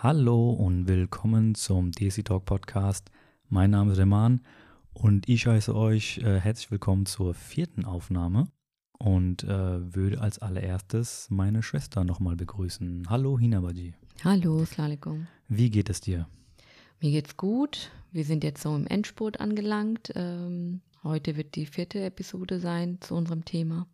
[0.00, 3.10] Hallo und willkommen zum DC Talk Podcast.
[3.48, 4.42] Mein Name ist Reman
[4.92, 8.46] und ich heiße euch äh, herzlich willkommen zur vierten Aufnahme
[9.00, 13.10] und äh, würde als allererstes meine Schwester nochmal begrüßen.
[13.10, 13.94] Hallo Hinabaji.
[14.22, 15.26] Hallo, Slalikum.
[15.48, 16.28] Wie geht es dir?
[17.00, 17.90] Mir geht's gut.
[18.12, 20.12] Wir sind jetzt so im Endspurt angelangt.
[20.14, 23.88] Ähm, heute wird die vierte Episode sein zu unserem Thema.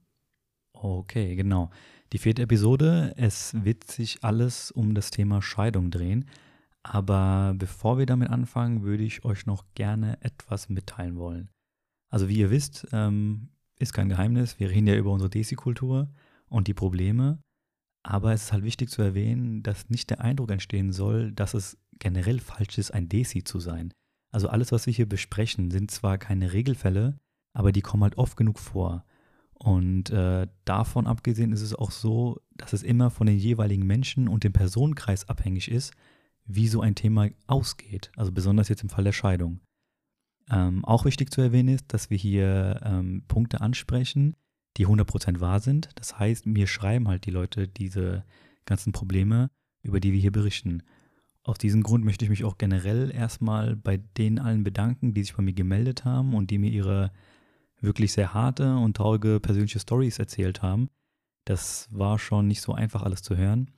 [0.74, 1.70] Okay, genau.
[2.14, 6.26] Die vierte Episode, es wird sich alles um das Thema Scheidung drehen.
[6.84, 11.48] Aber bevor wir damit anfangen, würde ich euch noch gerne etwas mitteilen wollen.
[12.10, 13.48] Also wie ihr wisst, ähm,
[13.80, 16.08] ist kein Geheimnis, wir reden ja über unsere Desi-Kultur
[16.46, 17.40] und die Probleme.
[18.04, 21.76] Aber es ist halt wichtig zu erwähnen, dass nicht der Eindruck entstehen soll, dass es
[21.98, 23.92] generell falsch ist, ein Desi zu sein.
[24.30, 27.18] Also alles, was wir hier besprechen, sind zwar keine Regelfälle,
[27.54, 29.04] aber die kommen halt oft genug vor.
[29.54, 34.28] Und äh, davon abgesehen ist es auch so, dass es immer von den jeweiligen Menschen
[34.28, 35.92] und dem Personenkreis abhängig ist,
[36.44, 38.10] wie so ein Thema ausgeht.
[38.16, 39.60] Also besonders jetzt im Fall der Scheidung.
[40.50, 44.36] Ähm, auch wichtig zu erwähnen ist, dass wir hier ähm, Punkte ansprechen,
[44.76, 45.88] die 100% wahr sind.
[45.94, 48.24] Das heißt, mir schreiben halt die Leute diese
[48.66, 49.50] ganzen Probleme,
[49.82, 50.82] über die wir hier berichten.
[51.42, 55.34] Aus diesem Grund möchte ich mich auch generell erstmal bei denen allen bedanken, die sich
[55.34, 57.12] bei mir gemeldet haben und die mir ihre
[57.84, 60.88] wirklich sehr harte und traurige persönliche Stories erzählt haben.
[61.44, 63.70] Das war schon nicht so einfach alles zu hören.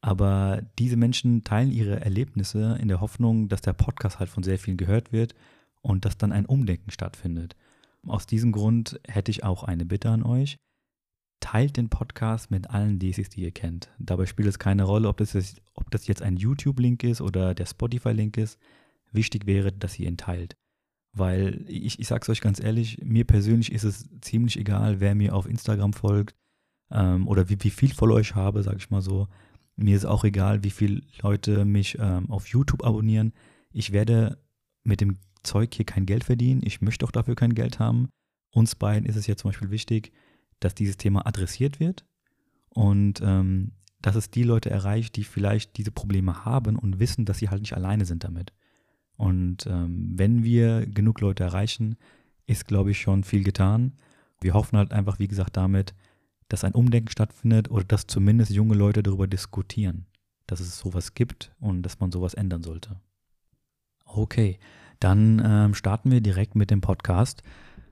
[0.00, 4.58] Aber diese Menschen teilen ihre Erlebnisse in der Hoffnung, dass der Podcast halt von sehr
[4.58, 5.34] vielen gehört wird
[5.80, 7.56] und dass dann ein Umdenken stattfindet.
[8.06, 10.58] Aus diesem Grund hätte ich auch eine Bitte an euch.
[11.40, 13.90] Teilt den Podcast mit allen DCs, die ihr kennt.
[13.98, 17.54] Dabei spielt es keine Rolle, ob das jetzt, ob das jetzt ein YouTube-Link ist oder
[17.54, 18.58] der Spotify-Link ist.
[19.12, 20.56] Wichtig wäre, dass ihr ihn teilt.
[21.16, 25.34] Weil ich, ich sag's euch ganz ehrlich, mir persönlich ist es ziemlich egal, wer mir
[25.34, 26.36] auf Instagram folgt
[26.90, 29.26] ähm, oder wie, wie viel von euch habe, sag ich mal so.
[29.76, 33.32] Mir ist auch egal, wie viele Leute mich ähm, auf YouTube abonnieren.
[33.72, 34.38] Ich werde
[34.84, 36.60] mit dem Zeug hier kein Geld verdienen.
[36.64, 38.08] Ich möchte auch dafür kein Geld haben.
[38.50, 40.12] Uns beiden ist es ja zum Beispiel wichtig,
[40.60, 42.04] dass dieses Thema adressiert wird
[42.68, 47.38] und ähm, dass es die Leute erreicht, die vielleicht diese Probleme haben und wissen, dass
[47.38, 48.52] sie halt nicht alleine sind damit.
[49.16, 51.96] Und ähm, wenn wir genug Leute erreichen,
[52.46, 53.92] ist, glaube ich, schon viel getan.
[54.40, 55.94] Wir hoffen halt einfach, wie gesagt, damit,
[56.48, 60.06] dass ein Umdenken stattfindet oder dass zumindest junge Leute darüber diskutieren,
[60.46, 63.00] dass es sowas gibt und dass man sowas ändern sollte.
[64.04, 64.58] Okay,
[65.00, 67.42] dann ähm, starten wir direkt mit dem Podcast.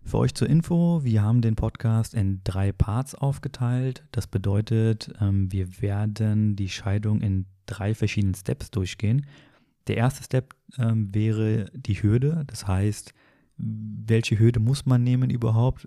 [0.04, 4.04] Für euch zur Info, wir haben den Podcast in drei Parts aufgeteilt.
[4.12, 9.26] Das bedeutet, ähm, wir werden die Scheidung in drei verschiedenen Steps durchgehen.
[9.86, 12.44] Der erste Step ähm, wäre die Hürde.
[12.46, 13.12] Das heißt,
[13.56, 15.86] welche Hürde muss man nehmen überhaupt,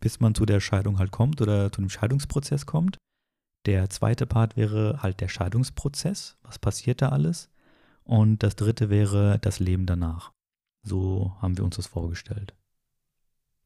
[0.00, 2.98] bis man zu der Scheidung halt kommt oder zu einem Scheidungsprozess kommt.
[3.66, 6.36] Der zweite Part wäre halt der Scheidungsprozess.
[6.42, 7.50] Was passiert da alles?
[8.02, 10.32] Und das dritte wäre das Leben danach.
[10.82, 12.54] So haben wir uns das vorgestellt.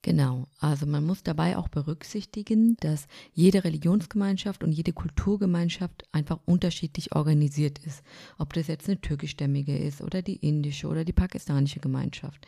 [0.08, 7.14] Genau, also man muss dabei auch berücksichtigen, dass jede Religionsgemeinschaft und jede Kulturgemeinschaft einfach unterschiedlich
[7.14, 8.02] organisiert ist.
[8.38, 12.46] Ob das jetzt eine türkischstämmige ist oder die indische oder die pakistanische Gemeinschaft.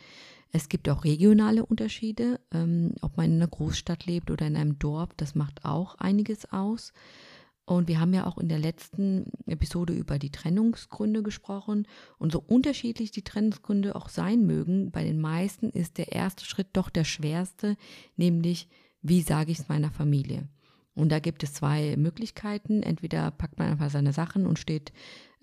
[0.51, 4.79] Es gibt auch regionale Unterschiede, ähm, ob man in einer Großstadt lebt oder in einem
[4.79, 6.93] Dorf, das macht auch einiges aus.
[7.65, 11.87] Und wir haben ja auch in der letzten Episode über die Trennungsgründe gesprochen.
[12.17, 16.67] Und so unterschiedlich die Trennungsgründe auch sein mögen, bei den meisten ist der erste Schritt
[16.73, 17.77] doch der schwerste,
[18.17, 18.67] nämlich
[19.01, 20.47] wie sage ich es meiner Familie.
[20.93, 22.83] Und da gibt es zwei Möglichkeiten.
[22.83, 24.91] Entweder packt man einfach seine Sachen und steht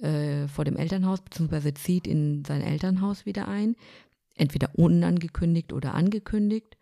[0.01, 3.75] äh, vor dem Elternhaus, beziehungsweise zieht in sein Elternhaus wieder ein.
[4.35, 6.77] Entweder unangekündigt oder angekündigt.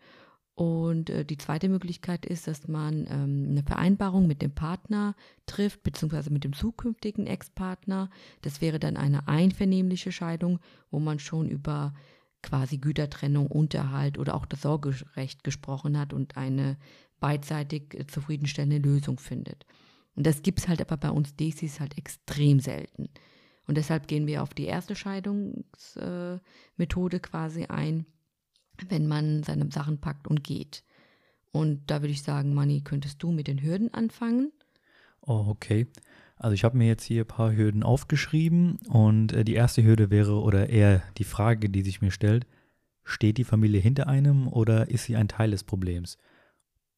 [0.57, 5.83] Und äh, die zweite Möglichkeit ist, dass man ähm, eine Vereinbarung mit dem Partner trifft,
[5.83, 8.09] beziehungsweise mit dem zukünftigen Ex-Partner.
[8.41, 10.59] Das wäre dann eine einvernehmliche Scheidung,
[10.89, 11.93] wo man schon über
[12.41, 16.77] quasi Gütertrennung, Unterhalt oder auch das Sorgerecht gesprochen hat und eine
[17.19, 19.63] beidseitig äh, zufriedenstellende Lösung findet.
[20.15, 23.09] Und das gibt es halt aber bei uns Desis halt extrem selten.
[23.67, 28.07] Und deshalb gehen wir auf die erste Scheidungsmethode äh, quasi ein
[28.89, 30.83] wenn man seine Sachen packt und geht.
[31.51, 34.51] Und da würde ich sagen, Manni, könntest du mit den Hürden anfangen?
[35.21, 35.87] Oh, okay.
[36.37, 40.11] Also ich habe mir jetzt hier ein paar Hürden aufgeschrieben und äh, die erste Hürde
[40.11, 42.45] wäre oder eher die Frage, die sich mir stellt,
[43.03, 46.17] steht die Familie hinter einem oder ist sie ein Teil des Problems?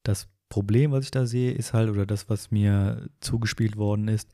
[0.04, 4.34] Das Problem, was ich da sehe, ist halt, oder das, was mir zugespielt worden ist,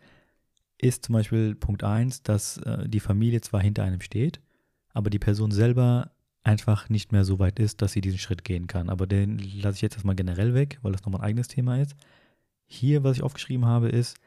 [0.77, 4.41] ist zum Beispiel Punkt 1, dass äh, die Familie zwar hinter einem steht,
[4.93, 6.11] aber die Person selber
[6.45, 8.89] einfach nicht mehr so weit ist, dass sie diesen Schritt gehen kann.
[8.89, 11.95] Aber den lasse ich jetzt erstmal generell weg, weil das nochmal ein eigenes Thema ist.
[12.67, 14.17] Hier, was ich aufgeschrieben habe, ist,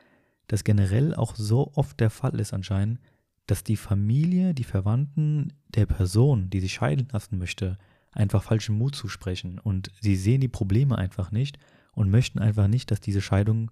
[0.48, 2.98] das generell auch so oft der Fall ist anscheinend,
[3.46, 7.78] dass die Familie, die Verwandten der Person, die sich scheiden lassen möchte,
[8.12, 11.58] einfach falschen Mut zusprechen und sie sehen die Probleme einfach nicht
[11.92, 13.70] und möchten einfach nicht, dass diese Scheidung,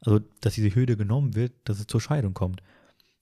[0.00, 2.62] also dass diese Hürde genommen wird, dass es zur Scheidung kommt.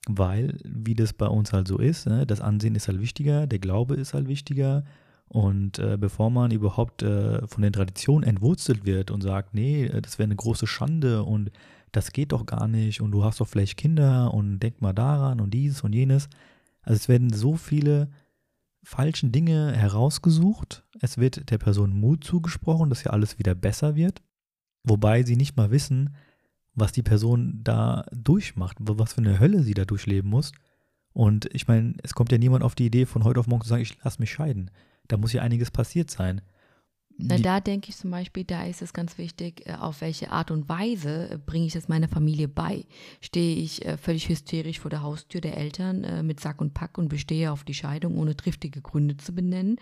[0.07, 3.59] Weil, wie das bei uns halt so ist, ne, das Ansehen ist halt wichtiger, der
[3.59, 4.83] Glaube ist halt wichtiger.
[5.27, 10.01] Und äh, bevor man überhaupt äh, von den Traditionen entwurzelt wird und sagt, nee, äh,
[10.01, 11.51] das wäre eine große Schande und
[11.91, 15.39] das geht doch gar nicht und du hast doch vielleicht Kinder und denk mal daran
[15.39, 16.29] und dieses und jenes.
[16.81, 18.09] Also es werden so viele
[18.83, 20.83] falschen Dinge herausgesucht.
[20.99, 24.21] Es wird der Person Mut zugesprochen, dass ja alles wieder besser wird.
[24.83, 26.15] Wobei sie nicht mal wissen,
[26.79, 30.51] was die Person da durchmacht, was für eine Hölle sie da durchleben muss.
[31.13, 33.69] Und ich meine, es kommt ja niemand auf die Idee, von heute auf morgen zu
[33.69, 34.71] sagen, ich lasse mich scheiden.
[35.07, 36.41] Da muss ja einiges passiert sein.
[37.21, 40.51] Na, da denke ich zum Beispiel, da ist es ganz wichtig, äh, auf welche Art
[40.51, 42.85] und Weise äh, bringe ich das meiner Familie bei.
[43.19, 47.09] Stehe ich äh, völlig hysterisch vor der Haustür der Eltern mit Sack und Pack und
[47.09, 49.75] bestehe auf die Scheidung, ohne triftige Gründe zu benennen?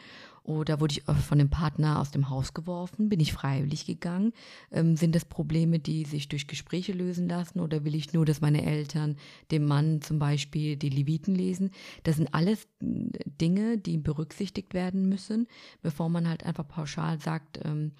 [0.47, 3.09] Oder wurde ich von dem Partner aus dem Haus geworfen?
[3.09, 4.31] Bin ich freiwillig gegangen?
[4.71, 7.59] Ähm, sind das Probleme, die sich durch Gespräche lösen lassen?
[7.59, 9.17] Oder will ich nur, dass meine Eltern
[9.51, 11.71] dem Mann zum Beispiel die Leviten lesen?
[12.03, 15.47] Das sind alles Dinge, die berücksichtigt werden müssen,
[15.81, 17.91] bevor man halt einfach pauschal sagt, ähm,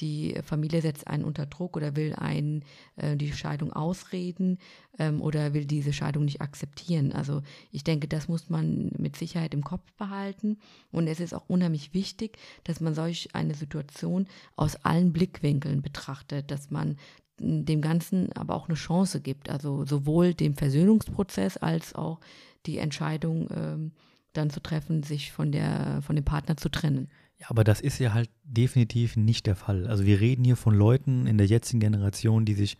[0.00, 2.64] die Familie setzt einen unter Druck oder will einen
[2.96, 4.58] äh, die Scheidung ausreden
[4.98, 7.12] ähm, oder will diese Scheidung nicht akzeptieren.
[7.12, 10.58] Also ich denke, das muss man mit Sicherheit im Kopf behalten.
[10.92, 16.50] Und es ist auch unheimlich wichtig, dass man solch eine Situation aus allen Blickwinkeln betrachtet,
[16.50, 16.96] dass man
[17.38, 19.48] dem Ganzen aber auch eine Chance gibt.
[19.48, 22.20] Also sowohl dem Versöhnungsprozess als auch
[22.66, 23.92] die Entscheidung ähm,
[24.32, 27.08] dann zu treffen, sich von, der, von dem Partner zu trennen.
[27.38, 29.86] Ja, aber das ist ja halt definitiv nicht der Fall.
[29.86, 32.78] Also wir reden hier von Leuten in der jetzigen Generation, die sich,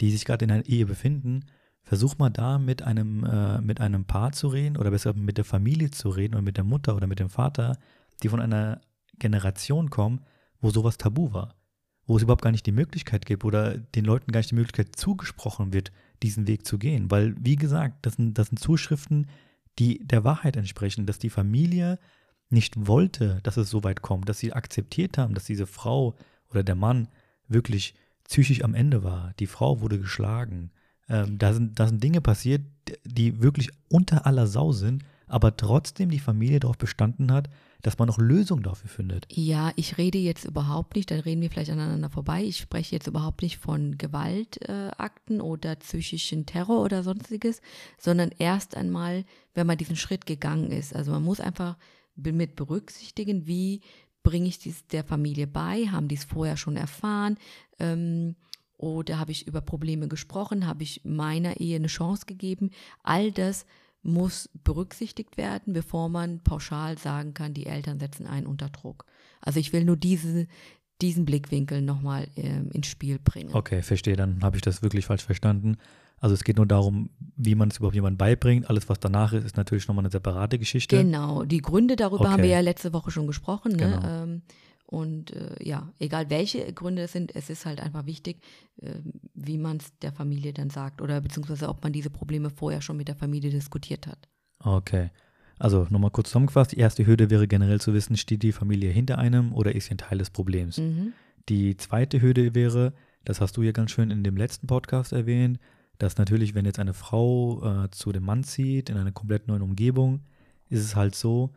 [0.00, 1.46] die sich gerade in einer Ehe befinden.
[1.82, 5.44] Versuch mal da mit einem, äh, mit einem Paar zu reden oder besser mit der
[5.44, 7.76] Familie zu reden oder mit der Mutter oder mit dem Vater,
[8.22, 8.80] die von einer
[9.18, 10.20] Generation kommen,
[10.60, 11.56] wo sowas tabu war.
[12.06, 14.96] Wo es überhaupt gar nicht die Möglichkeit gibt oder den Leuten gar nicht die Möglichkeit
[14.96, 15.92] zugesprochen wird,
[16.22, 17.10] diesen Weg zu gehen.
[17.10, 19.26] Weil, wie gesagt, das sind, das sind Zuschriften,
[19.78, 21.98] die der Wahrheit entsprechen, dass die Familie
[22.50, 26.14] nicht wollte, dass es so weit kommt, dass sie akzeptiert haben, dass diese Frau
[26.50, 27.08] oder der Mann
[27.46, 29.32] wirklich psychisch am Ende war.
[29.38, 30.70] Die Frau wurde geschlagen.
[31.08, 32.62] Ähm, da, sind, da sind Dinge passiert,
[33.04, 37.48] die wirklich unter aller Sau sind, aber trotzdem die Familie darauf bestanden hat,
[37.82, 39.26] dass man noch Lösungen dafür findet.
[39.30, 42.42] Ja, ich rede jetzt überhaupt nicht, dann reden wir vielleicht aneinander vorbei.
[42.42, 47.60] Ich spreche jetzt überhaupt nicht von Gewaltakten äh, oder psychischen Terror oder sonstiges,
[47.98, 49.24] sondern erst einmal,
[49.54, 50.94] wenn man diesen Schritt gegangen ist.
[50.94, 51.76] Also man muss einfach
[52.18, 53.80] mit berücksichtigen, wie
[54.22, 57.38] bringe ich dies der Familie bei, haben die es vorher schon erfahren
[57.78, 58.36] ähm,
[58.76, 62.70] oder habe ich über Probleme gesprochen, habe ich meiner Ehe eine Chance gegeben.
[63.02, 63.66] All das
[64.02, 69.04] muss berücksichtigt werden, bevor man pauschal sagen kann, die Eltern setzen einen unter Druck.
[69.40, 70.46] Also ich will nur diese,
[71.00, 73.54] diesen Blickwinkel nochmal äh, ins Spiel bringen.
[73.54, 75.76] Okay, verstehe, dann habe ich das wirklich falsch verstanden.
[76.20, 78.68] Also es geht nur darum, wie man es überhaupt jemandem beibringt.
[78.68, 80.96] Alles, was danach ist, ist natürlich nochmal eine separate Geschichte.
[80.96, 82.30] Genau, die Gründe darüber okay.
[82.30, 83.72] haben wir ja letzte Woche schon gesprochen.
[83.72, 83.78] Ne?
[83.78, 84.04] Genau.
[84.04, 84.42] Ähm,
[84.90, 88.40] und äh, ja, egal welche Gründe es sind, es ist halt einfach wichtig,
[88.80, 88.94] äh,
[89.34, 92.96] wie man es der Familie dann sagt oder beziehungsweise ob man diese Probleme vorher schon
[92.96, 94.28] mit der Familie diskutiert hat.
[94.60, 95.10] Okay.
[95.58, 99.18] Also nochmal kurz zusammengefasst, die erste Hürde wäre generell zu wissen, steht die Familie hinter
[99.18, 100.78] einem oder ist sie ein Teil des Problems.
[100.78, 101.12] Mhm.
[101.50, 102.94] Die zweite Hürde wäre,
[103.24, 105.58] das hast du ja ganz schön in dem letzten Podcast erwähnt,
[105.98, 109.62] dass natürlich, wenn jetzt eine Frau äh, zu dem Mann zieht in einer komplett neuen
[109.62, 110.20] Umgebung,
[110.68, 111.50] ist es halt so,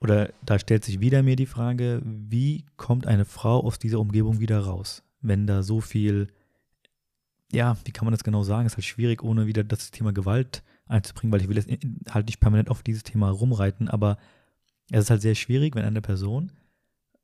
[0.00, 4.40] oder da stellt sich wieder mir die Frage, wie kommt eine Frau aus dieser Umgebung
[4.40, 6.28] wieder raus, wenn da so viel,
[7.52, 10.62] ja, wie kann man das genau sagen, ist halt schwierig, ohne wieder das Thema Gewalt
[10.86, 11.70] einzubringen, weil ich will jetzt
[12.10, 14.18] halt nicht permanent auf dieses Thema rumreiten, aber
[14.90, 16.52] es ist halt sehr schwierig, wenn eine Person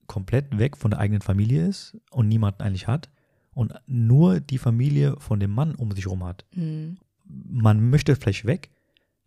[0.07, 3.11] komplett weg von der eigenen Familie ist und niemanden eigentlich hat
[3.61, 6.47] und nur die Familie von dem Mann um sich herum hat.
[6.55, 6.97] Mhm.
[7.27, 8.71] Man möchte vielleicht weg,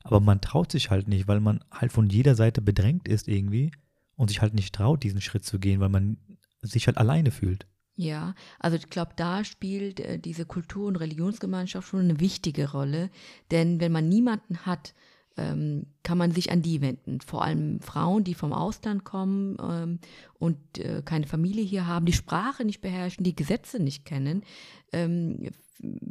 [0.03, 3.71] aber man traut sich halt nicht, weil man halt von jeder Seite bedrängt ist irgendwie
[4.15, 6.17] und sich halt nicht traut, diesen Schritt zu gehen, weil man
[6.63, 7.67] sich halt alleine fühlt.
[7.95, 13.11] Ja, also ich glaube, da spielt äh, diese Kultur- und Religionsgemeinschaft schon eine wichtige Rolle,
[13.51, 14.95] denn wenn man niemanden hat,
[15.37, 17.21] ähm, kann man sich an die wenden.
[17.21, 19.99] Vor allem Frauen, die vom Ausland kommen ähm,
[20.39, 24.43] und äh, keine Familie hier haben, die Sprache nicht beherrschen, die Gesetze nicht kennen,
[24.91, 25.49] ähm,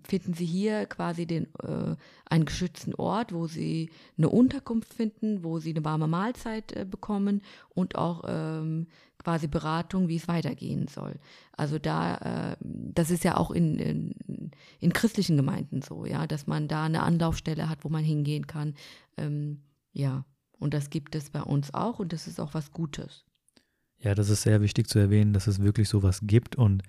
[0.05, 5.59] finden sie hier quasi den, äh, einen geschützten Ort, wo sie eine Unterkunft finden, wo
[5.59, 8.89] sie eine warme Mahlzeit äh, bekommen und auch ähm,
[9.23, 11.19] quasi Beratung, wie es weitergehen soll.
[11.53, 14.51] Also da, äh, das ist ja auch in, in,
[14.81, 18.75] in, christlichen Gemeinden so, ja, dass man da eine Anlaufstelle hat, wo man hingehen kann.
[19.17, 19.63] Ähm,
[19.93, 20.25] ja,
[20.59, 23.25] und das gibt es bei uns auch und das ist auch was Gutes.
[23.99, 26.83] Ja, das ist sehr wichtig zu erwähnen, dass es wirklich sowas gibt und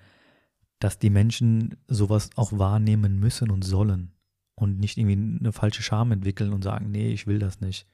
[0.80, 4.12] dass die Menschen sowas auch wahrnehmen müssen und sollen
[4.56, 7.86] und nicht irgendwie eine falsche Scham entwickeln und sagen, nee, ich will das nicht.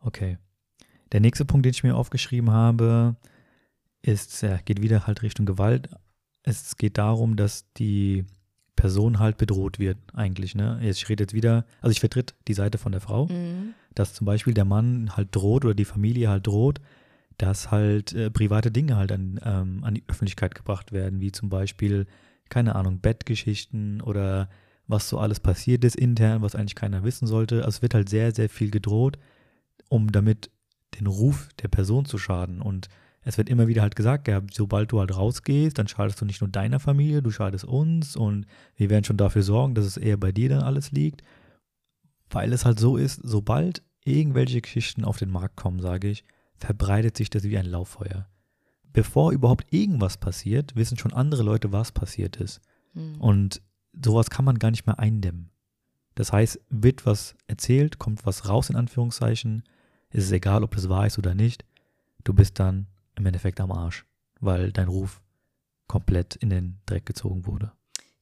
[0.00, 0.38] Okay.
[1.12, 3.16] Der nächste Punkt, den ich mir aufgeschrieben habe,
[4.02, 5.88] ist, ja, geht wieder halt Richtung Gewalt.
[6.42, 8.24] Es geht darum, dass die
[8.76, 10.54] Person halt bedroht wird, eigentlich.
[10.54, 10.78] Ne?
[10.82, 13.74] Jetzt, ich rede jetzt wieder, also ich vertritt die Seite von der Frau, mhm.
[13.94, 16.80] dass zum Beispiel der Mann halt droht oder die Familie halt droht,
[17.38, 21.48] dass halt äh, private Dinge halt an, ähm, an die Öffentlichkeit gebracht werden, wie zum
[21.48, 22.06] Beispiel,
[22.48, 24.48] keine Ahnung, Bettgeschichten oder
[24.86, 27.64] was so alles passiert ist intern, was eigentlich keiner wissen sollte.
[27.64, 29.18] Also es wird halt sehr, sehr viel gedroht,
[29.88, 30.50] um damit
[30.98, 32.60] den Ruf der Person zu schaden.
[32.60, 32.88] Und
[33.22, 36.40] es wird immer wieder halt gesagt, ja, sobald du halt rausgehst, dann schadest du nicht
[36.40, 40.16] nur deiner Familie, du schadest uns und wir werden schon dafür sorgen, dass es eher
[40.16, 41.22] bei dir dann alles liegt.
[42.30, 46.24] Weil es halt so ist, sobald irgendwelche Geschichten auf den Markt kommen, sage ich,
[46.56, 48.28] verbreitet sich das wie ein Lauffeuer.
[48.92, 52.60] Bevor überhaupt irgendwas passiert, wissen schon andere Leute, was passiert ist.
[52.94, 53.20] Mhm.
[53.20, 53.62] Und
[53.92, 55.50] sowas kann man gar nicht mehr eindämmen.
[56.14, 59.64] Das heißt, wird was erzählt, kommt was raus in Anführungszeichen,
[60.16, 61.64] ist es egal, ob das wahr ist oder nicht,
[62.24, 64.06] du bist dann im Endeffekt am Arsch,
[64.40, 65.20] weil dein Ruf
[65.86, 67.72] komplett in den Dreck gezogen wurde.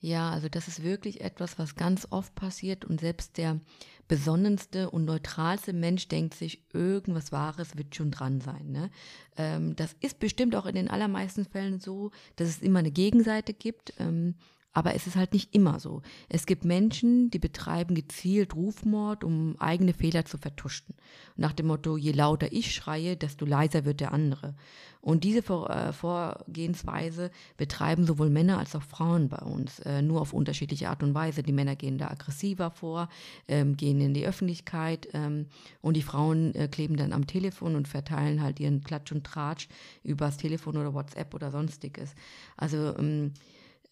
[0.00, 3.60] Ja, also das ist wirklich etwas, was ganz oft passiert und selbst der
[4.06, 8.70] besonnenste und neutralste Mensch denkt sich, irgendwas Wahres wird schon dran sein.
[8.70, 8.90] Ne?
[9.36, 13.54] Ähm, das ist bestimmt auch in den allermeisten Fällen so, dass es immer eine Gegenseite
[13.54, 13.94] gibt.
[13.98, 14.34] Ähm,
[14.74, 16.02] aber es ist halt nicht immer so.
[16.28, 20.94] Es gibt Menschen, die betreiben gezielt Rufmord, um eigene Fehler zu vertuschen.
[21.36, 24.54] Nach dem Motto, je lauter ich schreie, desto leiser wird der andere.
[25.00, 30.32] Und diese äh, Vorgehensweise betreiben sowohl Männer als auch Frauen bei uns, äh, nur auf
[30.32, 31.42] unterschiedliche Art und Weise.
[31.42, 33.08] Die Männer gehen da aggressiver vor,
[33.46, 35.46] ähm, gehen in die Öffentlichkeit ähm,
[35.82, 39.68] und die Frauen äh, kleben dann am Telefon und verteilen halt ihren Klatsch und Tratsch
[40.02, 42.14] übers Telefon oder WhatsApp oder sonstiges.
[42.56, 43.34] Also ähm,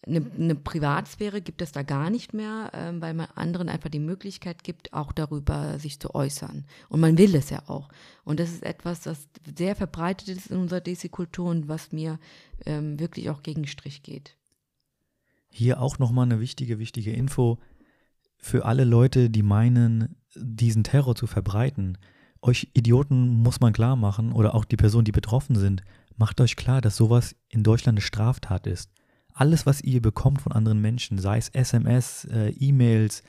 [0.05, 3.99] eine, eine, Privatsphäre gibt es da gar nicht mehr, ähm, weil man anderen einfach die
[3.99, 6.65] Möglichkeit gibt, auch darüber sich zu äußern.
[6.89, 7.89] Und man will es ja auch.
[8.23, 12.19] Und das ist etwas, das sehr verbreitet ist in unserer Desi-Kultur und was mir
[12.65, 14.35] ähm, wirklich auch gegen Strich geht.
[15.49, 17.59] Hier auch nochmal eine wichtige, wichtige Info
[18.37, 21.97] für alle Leute, die meinen, diesen Terror zu verbreiten.
[22.41, 25.83] Euch Idioten muss man klar machen, oder auch die Personen, die betroffen sind,
[26.17, 28.89] macht euch klar, dass sowas in Deutschland eine Straftat ist
[29.33, 33.23] alles, was ihr bekommt von anderen Menschen, sei es SMS, äh, E-Mails,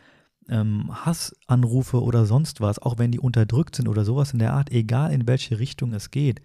[0.49, 4.71] ähm, Hassanrufe oder sonst was, auch wenn die unterdrückt sind oder sowas in der Art,
[4.71, 6.41] egal in welche Richtung es geht,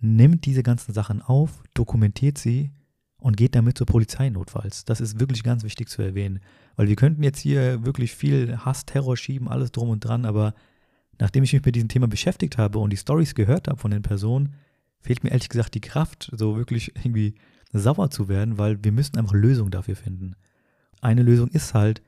[0.00, 2.70] nimmt diese ganzen Sachen auf, dokumentiert sie
[3.18, 4.84] und geht damit zur Polizei notfalls.
[4.84, 6.40] Das ist wirklich ganz wichtig zu erwähnen,
[6.76, 10.54] weil wir könnten jetzt hier wirklich viel Hass, Terror schieben, alles drum und dran, aber
[11.18, 14.02] nachdem ich mich mit diesem Thema beschäftigt habe und die Stories gehört habe von den
[14.02, 14.54] Personen,
[15.00, 17.34] fehlt mir ehrlich gesagt die Kraft, so wirklich irgendwie
[17.72, 20.34] sauer zu werden, weil wir müssen einfach Lösungen dafür finden.
[21.00, 22.02] Eine Lösung ist halt,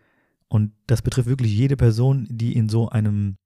[0.48, 3.36] und das betrifft wirklich jede Person, die in so einem,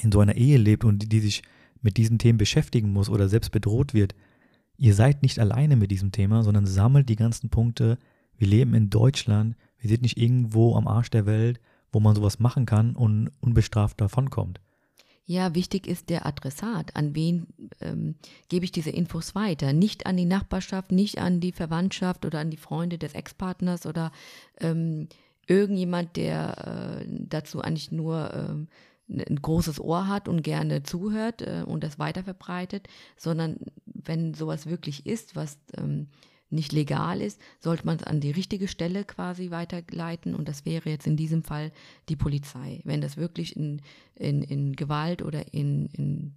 [0.00, 1.42] in so einer Ehe lebt und die, die sich
[1.82, 4.14] mit diesen Themen beschäftigen muss oder selbst bedroht wird.
[4.76, 7.98] Ihr seid nicht alleine mit diesem Thema, sondern sammelt die ganzen Punkte.
[8.36, 11.60] Wir leben in Deutschland, wir sind nicht irgendwo am Arsch der Welt,
[11.92, 14.60] wo man sowas machen kann und unbestraft davonkommt.
[15.26, 16.94] Ja, wichtig ist der Adressat.
[16.96, 17.46] An wen
[17.80, 18.16] ähm,
[18.48, 19.72] gebe ich diese Infos weiter?
[19.72, 24.12] Nicht an die Nachbarschaft, nicht an die Verwandtschaft oder an die Freunde des Ex-Partners oder
[24.60, 25.08] ähm,
[25.46, 28.68] irgendjemand, der äh, dazu eigentlich nur ähm,
[29.08, 35.06] ein großes Ohr hat und gerne zuhört äh, und das weiterverbreitet, sondern wenn sowas wirklich
[35.06, 36.08] ist, was ähm,
[36.50, 40.88] nicht legal ist, sollte man es an die richtige Stelle quasi weiterleiten und das wäre
[40.90, 41.72] jetzt in diesem Fall
[42.08, 42.80] die Polizei.
[42.84, 43.82] Wenn das wirklich in,
[44.14, 46.34] in, in Gewalt oder in, in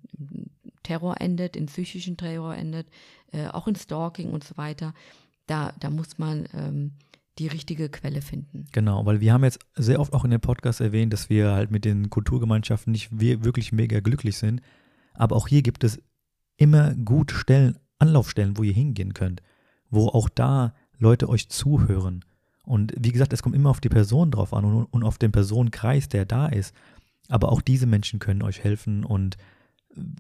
[0.83, 2.87] Terror endet, in psychischen Terror endet,
[3.31, 4.93] äh, auch in Stalking und so weiter,
[5.45, 6.93] da, da muss man ähm,
[7.39, 8.65] die richtige Quelle finden.
[8.71, 11.69] Genau, weil wir haben jetzt sehr oft auch in dem Podcast erwähnt, dass wir halt
[11.69, 14.61] mit den Kulturgemeinschaften nicht wirklich mega glücklich sind.
[15.13, 16.01] Aber auch hier gibt es
[16.57, 19.41] immer gut Stellen, Anlaufstellen, wo ihr hingehen könnt
[19.89, 22.25] wo auch da Leute euch zuhören.
[22.63, 25.31] Und wie gesagt, es kommt immer auf die Person drauf an und, und auf den
[25.31, 26.75] Personenkreis, der da ist.
[27.29, 29.37] Aber auch diese Menschen können euch helfen und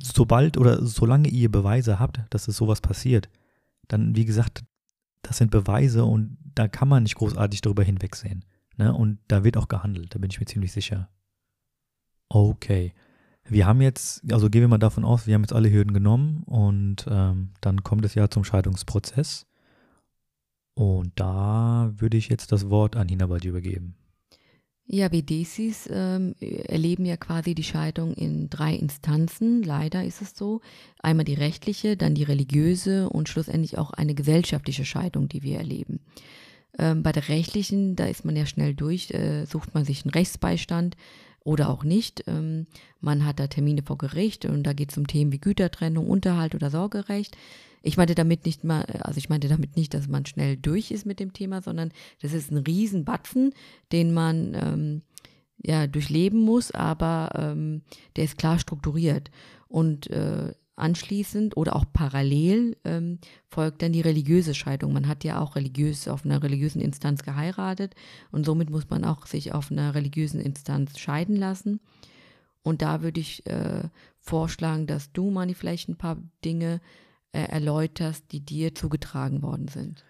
[0.01, 3.29] sobald oder solange ihr Beweise habt, dass es sowas passiert,
[3.87, 4.63] dann, wie gesagt,
[5.21, 8.45] das sind Beweise und da kann man nicht großartig darüber hinwegsehen.
[8.77, 8.93] Ne?
[8.93, 11.09] Und da wird auch gehandelt, da bin ich mir ziemlich sicher.
[12.29, 12.93] Okay.
[13.49, 16.43] Wir haben jetzt, also gehen wir mal davon aus, wir haben jetzt alle Hürden genommen
[16.43, 19.45] und ähm, dann kommt es ja zum Scheidungsprozess.
[20.77, 23.95] Und da würde ich jetzt das Wort an Hinabad übergeben.
[24.85, 29.63] Ja, Desis ähm, erleben ja quasi die Scheidung in drei Instanzen.
[29.63, 30.61] Leider ist es so.
[30.99, 35.99] Einmal die rechtliche, dann die religiöse und schlussendlich auch eine gesellschaftliche Scheidung, die wir erleben.
[36.77, 40.11] Ähm, bei der rechtlichen, da ist man ja schnell durch, äh, sucht man sich einen
[40.11, 40.95] Rechtsbeistand
[41.47, 42.25] oder auch nicht.
[42.27, 42.67] Ähm,
[42.99, 46.53] man hat da Termine vor Gericht und da geht es um Themen wie Gütertrennung, Unterhalt
[46.55, 47.37] oder Sorgerecht.
[47.81, 51.05] Ich meinte damit nicht mal, also ich meinte damit nicht, dass man schnell durch ist
[51.05, 53.53] mit dem Thema, sondern das ist ein Riesenbatzen,
[53.93, 55.01] den man ähm,
[55.63, 57.81] ja durchleben muss, aber ähm,
[58.17, 59.31] der ist klar strukturiert.
[59.69, 63.19] Und äh, anschließend oder auch parallel ähm,
[63.49, 64.93] folgt dann die religiöse Scheidung.
[64.93, 67.95] Man hat ja auch religiös auf einer religiösen Instanz geheiratet
[68.31, 71.79] und somit muss man auch sich auf einer religiösen Instanz scheiden lassen.
[72.63, 73.83] Und da würde ich äh,
[74.19, 76.81] vorschlagen, dass du, Mani, vielleicht ein paar Dinge
[77.31, 80.05] äh, erläuterst, die dir zugetragen worden sind.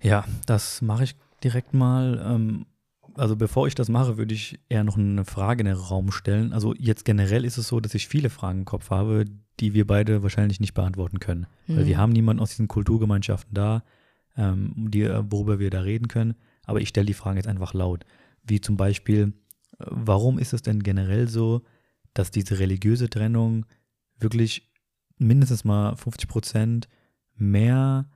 [0.00, 2.22] Ja, das mache ich direkt mal.
[2.24, 2.66] Ähm,
[3.14, 6.52] also bevor ich das mache, würde ich eher noch eine Frage in den Raum stellen.
[6.52, 9.24] Also jetzt generell ist es so, dass ich viele Fragen im Kopf habe,
[9.60, 11.46] die wir beide wahrscheinlich nicht beantworten können.
[11.66, 11.76] Mhm.
[11.76, 13.84] Weil wir haben niemanden aus diesen Kulturgemeinschaften da,
[14.36, 16.34] ähm, die, worüber wir da reden können.
[16.66, 18.04] Aber ich stelle die Fragen jetzt einfach laut.
[18.42, 19.32] Wie zum Beispiel,
[19.78, 21.62] äh, warum ist es denn generell so,
[22.14, 23.66] dass diese religiöse Trennung
[24.18, 24.72] wirklich
[25.18, 26.88] mindestens mal 50 Prozent
[27.36, 28.08] mehr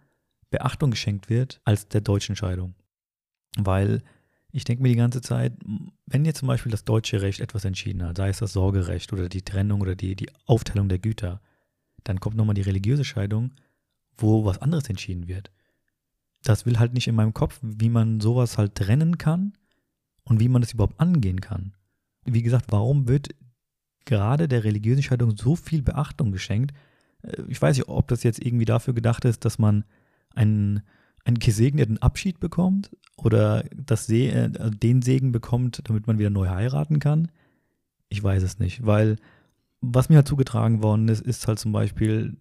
[0.50, 2.75] Beachtung geschenkt wird als der deutschen Scheidung.
[3.57, 4.02] Weil
[4.52, 5.52] ich denke mir die ganze Zeit,
[6.07, 9.28] wenn jetzt zum Beispiel das deutsche Recht etwas entschieden hat, sei es das Sorgerecht oder
[9.28, 11.40] die Trennung oder die, die Aufteilung der Güter,
[12.05, 13.52] dann kommt nochmal die religiöse Scheidung,
[14.17, 15.50] wo was anderes entschieden wird.
[16.43, 19.52] Das will halt nicht in meinem Kopf, wie man sowas halt trennen kann
[20.25, 21.75] und wie man das überhaupt angehen kann.
[22.25, 23.35] Wie gesagt, warum wird
[24.05, 26.73] gerade der religiösen Scheidung so viel Beachtung geschenkt
[27.23, 29.85] äh, ich weiß nicht, ob das jetzt irgendwie dafür gedacht ist, dass man
[30.35, 30.83] einen,
[31.28, 36.49] einen gesegneten Abschied bekommt oder das Se äh, den Segen bekommt, damit man wieder neu
[36.49, 37.30] heiraten kann.
[38.08, 39.16] Ich weiß es nicht, weil
[39.80, 42.38] was mir halt zugetragen worden ist, ist halt zum Beispiel,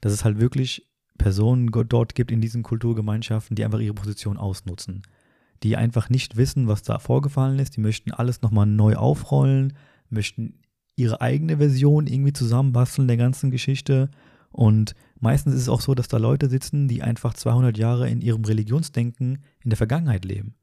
[0.00, 5.02] dass es halt wirklich Personen dort gibt in diesen Kulturgemeinschaften, die einfach ihre Position ausnutzen.
[5.62, 7.76] Die einfach nicht wissen, was da vorgefallen ist.
[7.76, 9.74] Die möchten alles nochmal neu aufrollen,
[10.10, 10.58] möchten
[10.96, 14.10] ihre eigene Version irgendwie zusammenbasteln der ganzen Geschichte.
[14.54, 18.20] Und meistens ist es auch so, dass da Leute sitzen, die einfach 200 Jahre in
[18.20, 20.54] ihrem Religionsdenken in der Vergangenheit leben.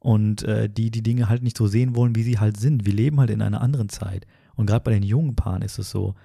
[0.00, 2.86] Und äh, die die Dinge halt nicht so sehen wollen, wie sie halt sind.
[2.86, 4.26] Wir leben halt in einer anderen Zeit.
[4.56, 6.16] Und gerade bei den jungen Paaren ist es so,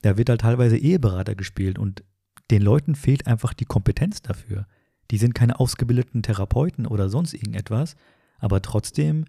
[0.00, 2.02] da wird halt teilweise Eheberater gespielt und
[2.50, 4.66] den Leuten fehlt einfach die Kompetenz dafür.
[5.10, 7.94] Die sind keine ausgebildeten Therapeuten oder sonst irgendetwas,
[8.38, 9.26] aber trotzdem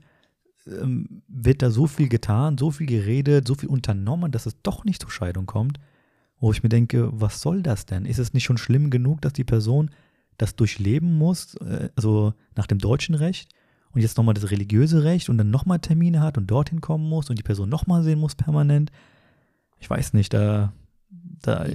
[0.67, 4.85] ähm, wird da so viel getan, so viel geredet, so viel unternommen, dass es doch
[4.85, 5.79] nicht zur Scheidung kommt,
[6.39, 8.05] wo ich mir denke, was soll das denn?
[8.05, 9.91] Ist es nicht schon schlimm genug, dass die Person
[10.37, 13.49] das durchleben muss, äh, also nach dem deutschen Recht
[13.91, 17.29] und jetzt nochmal das religiöse Recht und dann nochmal Termine hat und dorthin kommen muss
[17.29, 18.91] und die Person nochmal sehen muss permanent?
[19.79, 20.73] Ich weiß nicht, da,
[21.41, 21.65] da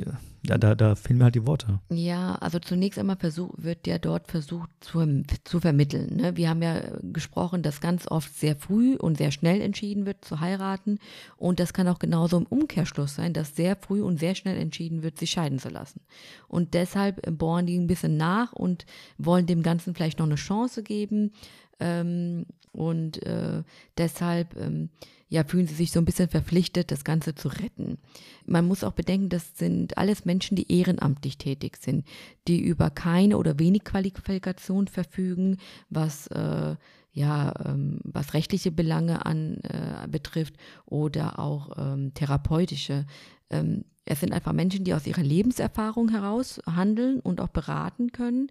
[0.43, 1.81] ja, da, da fehlen mir halt die Worte.
[1.91, 6.17] Ja, also zunächst einmal versuch, wird ja dort versucht zu, zu vermitteln.
[6.17, 6.37] Ne?
[6.37, 10.41] Wir haben ja gesprochen, dass ganz oft sehr früh und sehr schnell entschieden wird zu
[10.41, 10.99] heiraten.
[11.37, 15.03] Und das kann auch genauso im Umkehrschluss sein, dass sehr früh und sehr schnell entschieden
[15.03, 16.01] wird, sich scheiden zu lassen.
[16.49, 18.87] Und deshalb bohren die ein bisschen nach und
[19.19, 21.33] wollen dem Ganzen vielleicht noch eine Chance geben.
[21.81, 23.63] Ähm, und äh,
[23.99, 24.89] deshalb ähm,
[25.31, 27.99] ja, fühlen sie sich so ein bisschen verpflichtet, das Ganze zu retten.
[28.47, 32.05] Man muss auch bedenken, das sind alles Menschen, die ehrenamtlich tätig sind,
[32.49, 36.75] die über keine oder wenig Qualifikation verfügen, was äh,
[37.13, 43.07] ja, ähm, was rechtliche Belange an äh, betrifft oder auch ähm, therapeutische.
[43.51, 48.51] Ähm, es sind einfach Menschen, die aus ihrer Lebenserfahrung heraus handeln und auch beraten können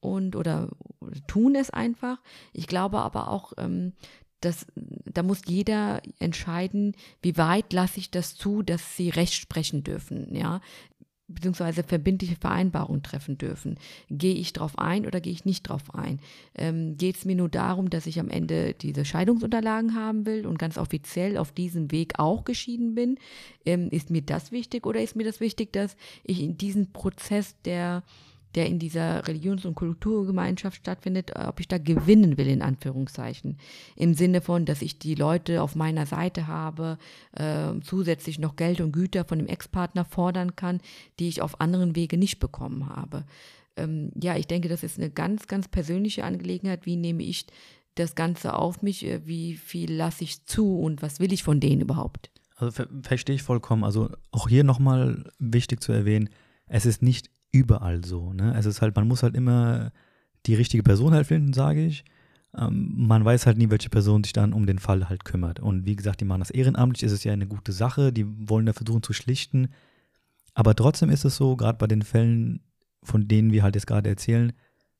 [0.00, 0.68] und oder,
[1.26, 2.20] tun es einfach.
[2.52, 3.92] Ich glaube aber auch, ähm,
[4.40, 9.82] das, da muss jeder entscheiden, wie weit lasse ich das zu, dass sie Recht sprechen
[9.82, 10.60] dürfen, ja,
[11.28, 13.78] beziehungsweise verbindliche Vereinbarungen treffen dürfen.
[14.08, 16.20] Gehe ich drauf ein oder gehe ich nicht drauf ein?
[16.54, 20.58] Ähm, Geht es mir nur darum, dass ich am Ende diese Scheidungsunterlagen haben will und
[20.58, 23.18] ganz offiziell auf diesem Weg auch geschieden bin?
[23.64, 27.56] Ähm, ist mir das wichtig oder ist mir das wichtig, dass ich in diesen Prozess
[27.64, 28.04] der
[28.56, 33.58] der in dieser Religions- und Kulturgemeinschaft stattfindet, ob ich da gewinnen will, in Anführungszeichen.
[33.94, 36.98] Im Sinne von, dass ich die Leute auf meiner Seite habe,
[37.32, 40.80] äh, zusätzlich noch Geld und Güter von dem Ex-Partner fordern kann,
[41.18, 43.24] die ich auf anderen Wege nicht bekommen habe.
[43.76, 46.86] Ähm, ja, ich denke, das ist eine ganz, ganz persönliche Angelegenheit.
[46.86, 47.46] Wie nehme ich
[47.94, 49.04] das Ganze auf mich?
[49.04, 52.30] Äh, wie viel lasse ich zu und was will ich von denen überhaupt?
[52.56, 53.84] Also ver verstehe ich vollkommen.
[53.84, 56.30] Also auch hier nochmal wichtig zu erwähnen,
[56.68, 58.32] es ist nicht überall so.
[58.32, 58.54] Ne?
[58.56, 59.92] Es ist halt, man muss halt immer
[60.46, 62.04] die richtige Person halt finden, sage ich.
[62.56, 65.60] Ähm, man weiß halt nie, welche Person sich dann um den Fall halt kümmert.
[65.60, 68.66] Und wie gesagt, die machen das ehrenamtlich, ist es ja eine gute Sache, die wollen
[68.66, 69.68] da versuchen zu schlichten.
[70.54, 72.60] Aber trotzdem ist es so, gerade bei den Fällen,
[73.02, 74.52] von denen wir halt jetzt gerade erzählen,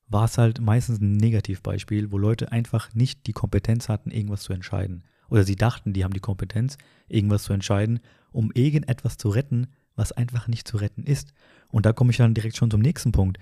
[0.08, 4.52] war es halt meistens ein Negativbeispiel, wo Leute einfach nicht die Kompetenz hatten, irgendwas zu
[4.52, 5.04] entscheiden.
[5.28, 10.12] Oder sie dachten, die haben die Kompetenz, irgendwas zu entscheiden, um irgendetwas zu retten, was
[10.12, 11.32] einfach nicht zu retten ist.
[11.68, 13.38] Und da komme ich dann direkt schon zum nächsten Punkt.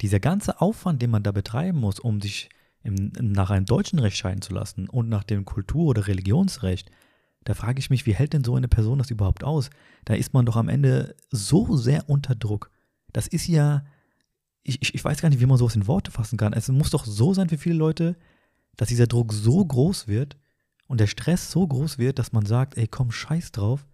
[0.00, 2.50] Dieser ganze Aufwand, den man da betreiben muss, um sich
[2.82, 6.90] im, nach einem deutschen Recht scheiden zu lassen und nach dem Kultur- oder Religionsrecht,
[7.44, 9.70] da frage ich mich, wie hält denn so eine Person das überhaupt aus?
[10.04, 12.70] Da ist man doch am Ende so sehr unter Druck.
[13.12, 13.84] Das ist ja,
[14.62, 16.52] ich, ich, ich weiß gar nicht, wie man sowas in Worte fassen kann.
[16.52, 18.16] Es muss doch so sein für viele Leute,
[18.76, 20.36] dass dieser Druck so groß wird
[20.86, 23.86] und der Stress so groß wird, dass man sagt, ey, komm, scheiß drauf,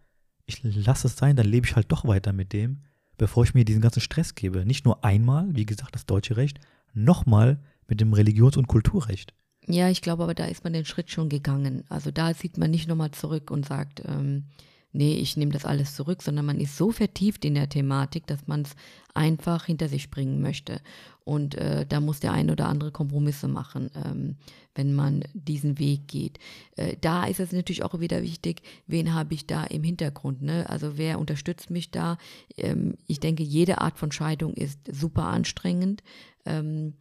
[0.46, 2.80] ich lasse es sein, dann lebe ich halt doch weiter mit dem,
[3.16, 4.64] bevor ich mir diesen ganzen Stress gebe.
[4.64, 6.60] Nicht nur einmal, wie gesagt, das deutsche Recht,
[6.92, 9.34] nochmal mit dem Religions- und Kulturrecht.
[9.66, 11.84] Ja, ich glaube aber, da ist man den Schritt schon gegangen.
[11.88, 14.44] Also da sieht man nicht nochmal zurück und sagt, ähm,
[14.92, 18.46] nee, ich nehme das alles zurück, sondern man ist so vertieft in der Thematik, dass
[18.46, 18.76] man es
[19.14, 20.80] einfach hinter sich bringen möchte.
[21.24, 24.36] Und äh, da muss der ein oder andere Kompromisse machen, ähm,
[24.74, 26.38] wenn man diesen Weg geht.
[26.76, 30.42] Äh, da ist es natürlich auch wieder wichtig, wen habe ich da im Hintergrund.
[30.42, 30.68] Ne?
[30.68, 32.18] Also wer unterstützt mich da?
[32.56, 36.02] Ähm, ich denke, jede Art von Scheidung ist super anstrengend.
[36.44, 36.94] Ähm,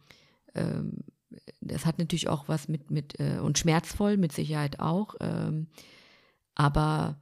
[0.54, 1.04] ähm
[1.60, 5.16] das hat natürlich auch was mit, mit äh, und schmerzvoll mit Sicherheit auch.
[5.20, 5.66] Ähm,
[6.54, 7.18] aber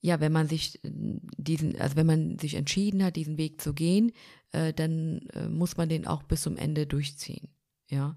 [0.00, 0.90] ja, wenn man sich äh,
[1.38, 4.12] diesen, also wenn man sich entschieden hat, diesen Weg zu gehen,
[4.52, 7.48] äh, dann äh, muss man den auch bis zum Ende durchziehen.
[7.88, 8.16] Ja.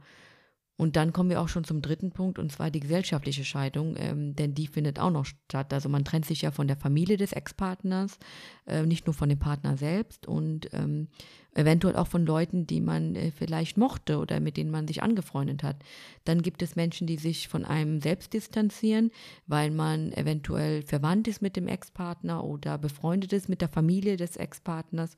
[0.77, 4.35] Und dann kommen wir auch schon zum dritten Punkt, und zwar die gesellschaftliche Scheidung, ähm,
[4.35, 5.73] denn die findet auch noch statt.
[5.73, 8.19] Also man trennt sich ja von der Familie des Ex-Partners,
[8.67, 11.07] äh, nicht nur von dem Partner selbst und ähm,
[11.55, 15.63] eventuell auch von Leuten, die man äh, vielleicht mochte oder mit denen man sich angefreundet
[15.63, 15.77] hat.
[16.25, 19.09] Dann gibt es Menschen, die sich von einem selbst distanzieren,
[19.47, 24.37] weil man eventuell verwandt ist mit dem Ex-Partner oder befreundet ist mit der Familie des
[24.37, 25.17] Ex-Partners.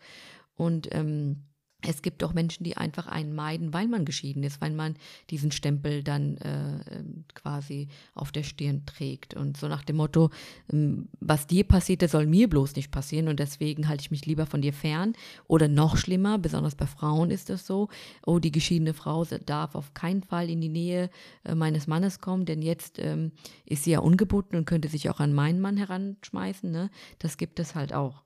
[0.55, 1.43] Und ähm,
[1.81, 4.95] es gibt auch Menschen, die einfach einen meiden, weil man geschieden ist, weil man
[5.29, 9.33] diesen Stempel dann äh, ähm, quasi auf der Stirn trägt.
[9.33, 10.29] Und so nach dem Motto,
[10.71, 14.25] ähm, was dir passiert, das soll mir bloß nicht passieren und deswegen halte ich mich
[14.25, 15.13] lieber von dir fern.
[15.47, 17.87] Oder noch schlimmer, besonders bei Frauen ist es so,
[18.25, 21.09] oh, die geschiedene Frau darf auf keinen Fall in die Nähe
[21.45, 23.31] äh, meines Mannes kommen, denn jetzt ähm,
[23.65, 26.69] ist sie ja ungebunden und könnte sich auch an meinen Mann heranschmeißen.
[26.69, 26.89] Ne?
[27.19, 28.23] Das gibt es halt auch.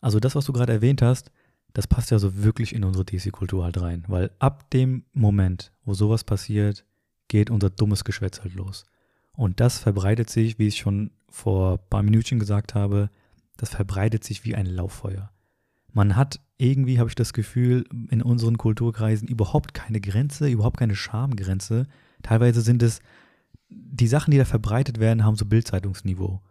[0.00, 1.32] Also das, was du gerade erwähnt hast,
[1.78, 4.02] das passt ja so wirklich in unsere DC-Kultur halt rein.
[4.08, 6.84] Weil ab dem Moment, wo sowas passiert,
[7.28, 8.84] geht unser dummes Geschwätz halt los.
[9.30, 13.10] Und das verbreitet sich, wie ich schon vor ein paar Minütchen gesagt habe,
[13.58, 15.30] das verbreitet sich wie ein Lauffeuer.
[15.92, 20.96] Man hat irgendwie, habe ich das Gefühl, in unseren Kulturkreisen überhaupt keine Grenze, überhaupt keine
[20.96, 21.86] Schamgrenze.
[22.24, 22.98] Teilweise sind es,
[23.68, 26.42] die Sachen, die da verbreitet werden, haben so Bildzeitungsniveau.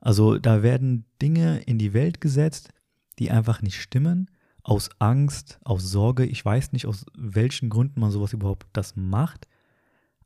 [0.00, 2.70] Also da werden Dinge in die Welt gesetzt,
[3.18, 4.30] die einfach nicht stimmen
[4.62, 6.24] aus Angst, aus Sorge.
[6.24, 9.48] Ich weiß nicht, aus welchen Gründen man sowas überhaupt das macht.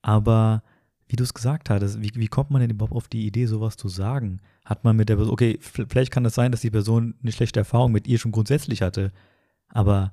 [0.02, 0.62] Aber
[1.08, 3.76] wie du es gesagt hattest, wie, wie kommt man denn überhaupt auf die Idee, sowas
[3.76, 4.40] zu sagen?
[4.64, 7.60] Hat man mit der Person, okay, vielleicht kann das sein, dass die Person eine schlechte
[7.60, 9.12] Erfahrung mit ihr schon grundsätzlich hatte,
[9.68, 10.12] aber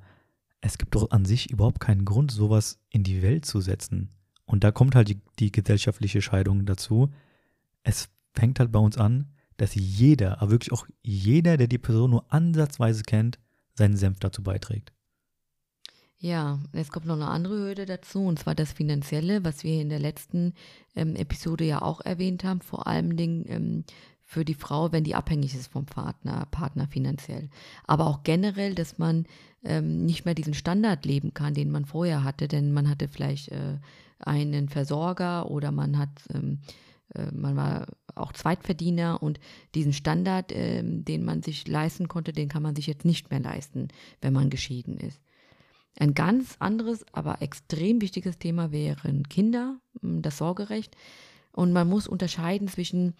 [0.61, 4.09] es gibt doch an sich überhaupt keinen Grund, sowas in die Welt zu setzen.
[4.45, 7.09] Und da kommt halt die, die gesellschaftliche Scheidung dazu.
[7.83, 12.11] Es fängt halt bei uns an, dass jeder, aber wirklich auch jeder, der die Person
[12.11, 13.39] nur ansatzweise kennt,
[13.75, 14.93] seinen Senf dazu beiträgt.
[16.17, 19.89] Ja, es kommt noch eine andere Hürde dazu, und zwar das Finanzielle, was wir in
[19.89, 20.53] der letzten
[20.95, 23.83] ähm, Episode ja auch erwähnt haben, vor allem Dingen ähm,
[24.23, 27.49] für die Frau, wenn die abhängig ist vom Partner, Partner finanziell.
[27.85, 29.25] Aber auch generell, dass man
[29.65, 33.49] ähm, nicht mehr diesen Standard leben kann, den man vorher hatte, denn man hatte vielleicht
[33.49, 33.79] äh,
[34.19, 36.73] einen Versorger oder man hat ähm, äh,
[37.31, 39.39] man war auch Zweitverdiener und
[39.75, 43.39] diesen Standard, äh, den man sich leisten konnte, den kann man sich jetzt nicht mehr
[43.39, 43.89] leisten,
[44.21, 45.21] wenn man geschieden ist.
[45.99, 50.95] Ein ganz anderes, aber extrem wichtiges Thema wären Kinder, das Sorgerecht.
[51.51, 53.13] Und man muss unterscheiden zwischen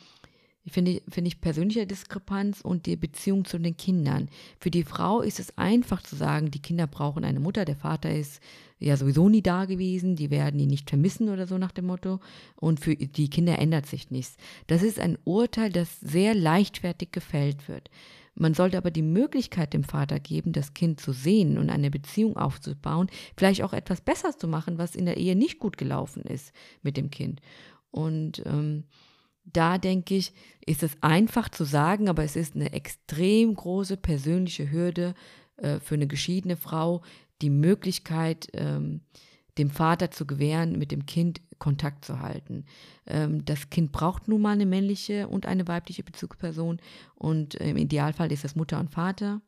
[0.72, 4.30] finde find ich persönlicher Diskrepanz und die Beziehung zu den Kindern.
[4.60, 8.14] Für die Frau ist es einfach zu sagen, die Kinder brauchen eine Mutter, der Vater
[8.14, 8.42] ist
[8.80, 12.20] ja sowieso nie da gewesen, die werden ihn nicht vermissen oder so nach dem Motto.
[12.56, 14.38] Und für die Kinder ändert sich nichts.
[14.68, 17.90] Das ist ein Urteil, das sehr leichtfertig gefällt wird.
[18.36, 22.36] Man sollte aber die Möglichkeit dem Vater geben, das Kind zu sehen und eine Beziehung
[22.36, 26.52] aufzubauen, vielleicht auch etwas besser zu machen, was in der Ehe nicht gut gelaufen ist
[26.82, 27.42] mit dem Kind.
[27.92, 28.86] Und ähm,
[29.46, 30.34] da denke ich,
[30.66, 35.14] ist es einfach zu sagen, aber es ist eine extrem große persönliche Hürde
[35.58, 37.02] äh, für eine geschiedene Frau,
[37.42, 39.02] die Möglichkeit, ähm,
[39.58, 42.66] dem Vater zu gewähren, mit dem Kind Kontakt zu halten.
[43.06, 46.80] Ähm, das Kind braucht nun mal eine männliche und eine weibliche Bezugsperson
[47.16, 49.42] und im Idealfall ist das Mutter und Vater.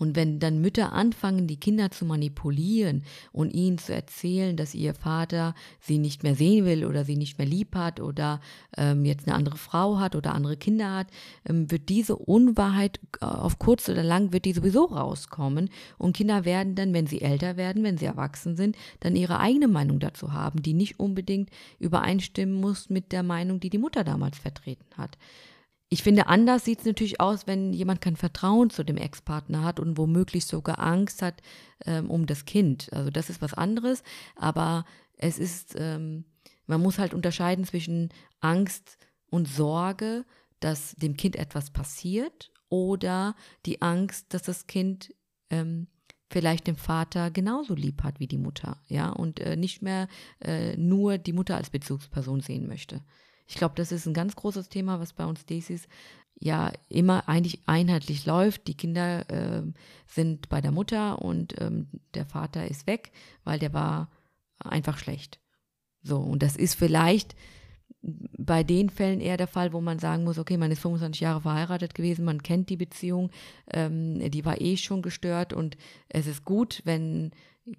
[0.00, 4.94] Und wenn dann Mütter anfangen, die Kinder zu manipulieren und ihnen zu erzählen, dass ihr
[4.94, 8.40] Vater sie nicht mehr sehen will oder sie nicht mehr lieb hat oder
[8.78, 11.08] ähm, jetzt eine andere Frau hat oder andere Kinder hat,
[11.46, 15.68] ähm, wird diese Unwahrheit äh, auf kurz oder lang wird die sowieso rauskommen.
[15.98, 19.68] Und Kinder werden dann, wenn sie älter werden, wenn sie erwachsen sind, dann ihre eigene
[19.68, 24.38] Meinung dazu haben, die nicht unbedingt übereinstimmen muss mit der Meinung, die die Mutter damals
[24.38, 25.18] vertreten hat.
[25.92, 29.80] Ich finde, anders sieht es natürlich aus, wenn jemand kein Vertrauen zu dem Ex-Partner hat
[29.80, 31.42] und womöglich sogar Angst hat
[31.84, 32.92] ähm, um das Kind.
[32.92, 34.04] Also das ist was anderes,
[34.36, 34.84] aber
[35.16, 36.24] es ist, ähm,
[36.66, 38.98] man muss halt unterscheiden zwischen Angst
[39.30, 40.24] und Sorge,
[40.60, 43.34] dass dem Kind etwas passiert oder
[43.66, 45.12] die Angst, dass das Kind
[45.50, 45.88] ähm,
[46.30, 50.06] vielleicht den Vater genauso lieb hat wie die Mutter, ja, und äh, nicht mehr
[50.38, 53.02] äh, nur die Mutter als Bezugsperson sehen möchte.
[53.50, 55.88] Ich glaube, das ist ein ganz großes Thema, was bei uns Daisies
[56.38, 58.68] ja immer eigentlich einheitlich läuft.
[58.68, 59.64] Die Kinder äh,
[60.06, 63.10] sind bei der Mutter und ähm, der Vater ist weg,
[63.42, 64.08] weil der war
[64.60, 65.40] einfach schlecht.
[66.00, 67.34] So, und das ist vielleicht
[68.02, 71.40] bei den Fällen eher der Fall, wo man sagen muss, okay, man ist 25 Jahre
[71.40, 73.32] verheiratet gewesen, man kennt die Beziehung,
[73.66, 75.76] ähm, die war eh schon gestört und
[76.08, 77.32] es ist gut, wenn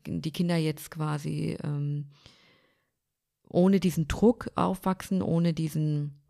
[0.06, 2.10] die Kinder jetzt quasi ähm,
[3.52, 6.22] ohne diesen Druck aufwachsen, ohne diesen,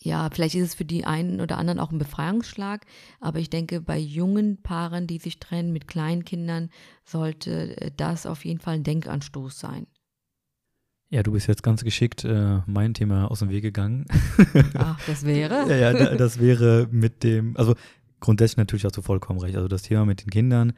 [0.00, 2.86] ja, vielleicht ist es für die einen oder anderen auch ein Befreiungsschlag,
[3.20, 6.70] aber ich denke, bei jungen Paaren, die sich trennen mit Kleinkindern,
[7.04, 9.86] sollte das auf jeden Fall ein Denkanstoß sein.
[11.10, 14.04] Ja, du bist jetzt ganz geschickt äh, mein Thema aus dem Weg gegangen.
[14.74, 15.66] Ach, das wäre?
[15.68, 17.74] ja, ja, das wäre mit dem, also
[18.20, 19.56] grundsätzlich natürlich hast du vollkommen recht.
[19.56, 20.74] Also das Thema mit den Kindern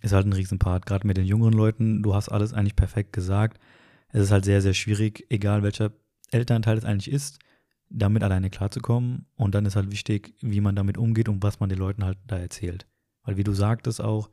[0.00, 2.02] ist halt ein Riesenpart, gerade mit den jüngeren Leuten.
[2.02, 3.58] Du hast alles eigentlich perfekt gesagt
[4.08, 5.92] es ist halt sehr, sehr schwierig, egal welcher
[6.30, 7.38] Elternteil es eigentlich ist,
[7.90, 9.26] damit alleine klarzukommen.
[9.36, 12.18] Und dann ist halt wichtig, wie man damit umgeht und was man den Leuten halt
[12.26, 12.86] da erzählt.
[13.22, 14.30] Weil wie du sagtest auch,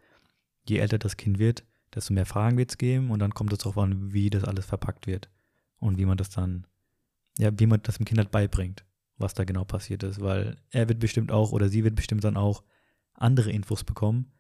[0.68, 3.60] je älter das Kind wird, desto mehr Fragen wird es geben und dann kommt es
[3.60, 5.30] darauf an, wie das alles verpackt wird.
[5.78, 6.66] Und wie man das dann,
[7.38, 8.86] ja, wie man das dem Kind halt beibringt,
[9.18, 10.22] was da genau passiert ist.
[10.22, 12.64] Weil er wird bestimmt auch oder sie wird bestimmt dann auch
[13.14, 14.32] andere Infos bekommen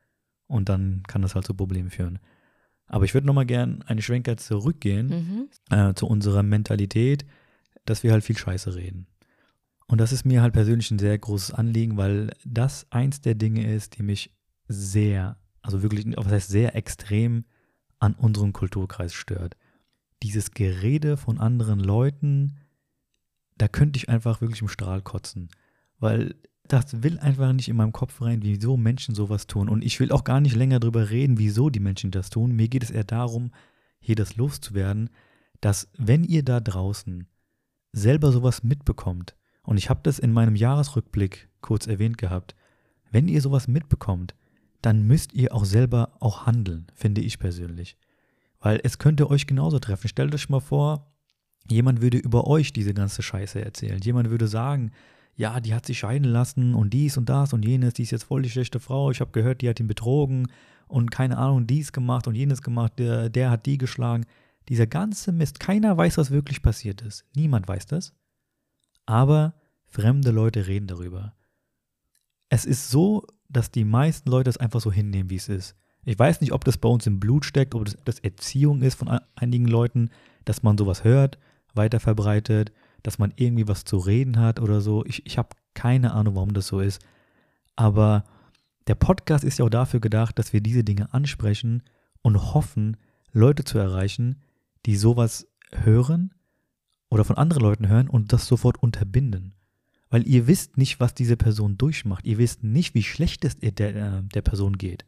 [0.47, 2.19] und dann kann das halt zu Problemen führen.
[2.87, 5.75] Aber ich würde nochmal gern eine Schwenker zurückgehen mhm.
[5.75, 7.25] äh, zu unserer Mentalität,
[7.85, 9.07] dass wir halt viel Scheiße reden.
[9.87, 13.71] Und das ist mir halt persönlich ein sehr großes Anliegen, weil das eins der Dinge
[13.71, 14.31] ist, die mich
[14.67, 17.45] sehr, also wirklich, was heißt sehr extrem
[17.99, 19.55] an unserem Kulturkreis stört.
[20.23, 22.57] Dieses Gerede von anderen Leuten,
[23.57, 25.49] da könnte ich einfach wirklich im Strahl kotzen.
[25.99, 26.35] Weil
[26.67, 29.69] das will einfach nicht in meinem Kopf rein, wieso Menschen sowas tun.
[29.69, 32.55] Und ich will auch gar nicht länger darüber reden, wieso die Menschen das tun.
[32.55, 33.51] Mir geht es eher darum,
[33.99, 35.09] hier das loszuwerden,
[35.61, 37.27] dass wenn ihr da draußen
[37.91, 42.55] selber sowas mitbekommt, und ich habe das in meinem Jahresrückblick kurz erwähnt gehabt,
[43.11, 44.35] wenn ihr sowas mitbekommt,
[44.81, 47.97] dann müsst ihr auch selber auch handeln, finde ich persönlich.
[48.59, 50.07] Weil es könnte euch genauso treffen.
[50.07, 51.11] Stellt euch mal vor,
[51.67, 53.99] jemand würde über euch diese ganze Scheiße erzählen.
[54.01, 54.91] Jemand würde sagen,
[55.35, 58.23] ja, die hat sich scheiden lassen und dies und das und jenes, die ist jetzt
[58.23, 60.47] voll die schlechte Frau, ich habe gehört, die hat ihn betrogen
[60.87, 64.25] und keine Ahnung, dies gemacht und jenes gemacht, der, der hat die geschlagen.
[64.69, 67.25] Dieser ganze Mist, keiner weiß, was wirklich passiert ist.
[67.35, 68.13] Niemand weiß das.
[69.05, 69.53] Aber
[69.85, 71.35] fremde Leute reden darüber.
[72.49, 75.75] Es ist so, dass die meisten Leute es einfach so hinnehmen, wie es ist.
[76.03, 78.95] Ich weiß nicht, ob das bei uns im Blut steckt, ob das, das Erziehung ist
[78.95, 80.09] von einigen Leuten,
[80.45, 81.37] dass man sowas hört,
[81.73, 82.71] weiter verbreitet
[83.05, 85.05] dass man irgendwie was zu reden hat oder so.
[85.05, 87.05] Ich, ich habe keine Ahnung, warum das so ist.
[87.75, 88.23] Aber
[88.87, 91.83] der Podcast ist ja auch dafür gedacht, dass wir diese Dinge ansprechen
[92.23, 92.97] und hoffen,
[93.31, 94.41] Leute zu erreichen,
[94.87, 96.33] die sowas hören
[97.09, 99.53] oder von anderen Leuten hören und das sofort unterbinden.
[100.09, 102.25] Weil ihr wisst nicht, was diese Person durchmacht.
[102.25, 105.05] Ihr wisst nicht, wie schlecht es der, äh, der Person geht.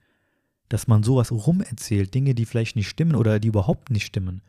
[0.69, 4.41] Dass man sowas rumerzählt, Dinge, die vielleicht nicht stimmen oder die überhaupt nicht stimmen.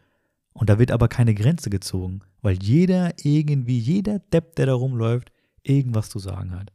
[0.59, 5.31] Und da wird aber keine Grenze gezogen, weil jeder irgendwie, jeder Depp, der da rumläuft,
[5.63, 6.73] irgendwas zu sagen hat.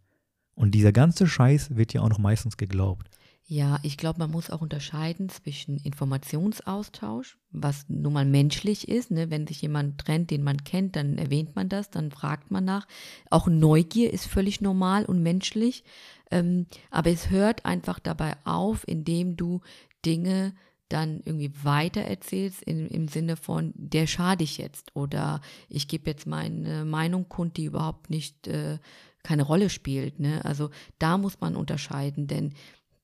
[0.55, 3.09] Und dieser ganze Scheiß wird ja auch noch meistens geglaubt.
[3.45, 9.11] Ja, ich glaube, man muss auch unterscheiden zwischen Informationsaustausch, was nun mal menschlich ist.
[9.11, 9.29] Ne?
[9.29, 12.87] Wenn sich jemand trennt, den man kennt, dann erwähnt man das, dann fragt man nach.
[13.29, 15.83] Auch Neugier ist völlig normal und menschlich.
[16.31, 19.59] Ähm, aber es hört einfach dabei auf, indem du
[20.05, 20.53] Dinge
[20.93, 26.09] dann irgendwie weiter erzählst in, im Sinne von, der schade ich jetzt oder ich gebe
[26.09, 28.77] jetzt meine Meinung kund, die überhaupt nicht äh,
[29.23, 30.19] keine Rolle spielt.
[30.19, 30.45] Ne?
[30.45, 32.53] Also da muss man unterscheiden, denn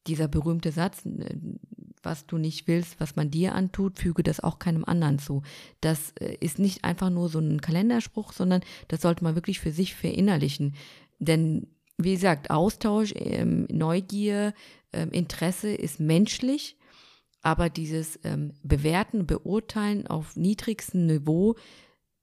[0.08, 1.02] dieser berühmte Satz,
[2.04, 5.42] was du nicht willst, was man dir antut, füge das auch keinem anderen zu.
[5.82, 9.72] Das äh, ist nicht einfach nur so ein Kalenderspruch, sondern das sollte man wirklich für
[9.72, 10.76] sich verinnerlichen.
[11.20, 14.54] Denn wie gesagt, Austausch, ähm, Neugier,
[14.94, 16.78] ähm, Interesse ist menschlich,
[17.42, 21.56] aber dieses ähm, Bewerten, Beurteilen auf niedrigstem Niveau,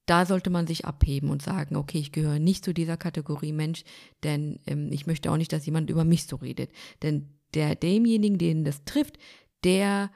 [0.07, 3.83] da sollte man sich abheben und sagen, okay, ich gehöre nicht zu dieser Kategorie Mensch,
[4.23, 6.71] denn ähm, ich möchte auch nicht, dass jemand über mich so redet.
[7.03, 9.19] Denn der, demjenigen, den das trifft,
[9.65, 10.11] der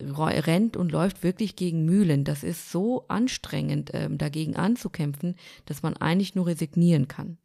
[0.00, 2.24] rennt und läuft wirklich gegen Mühlen.
[2.24, 7.38] Das ist so anstrengend, ähm, dagegen anzukämpfen, dass man eigentlich nur resignieren kann.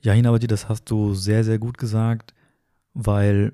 [0.00, 2.34] Ja, Hinabati, das hast du sehr, sehr gut gesagt,
[2.94, 3.52] weil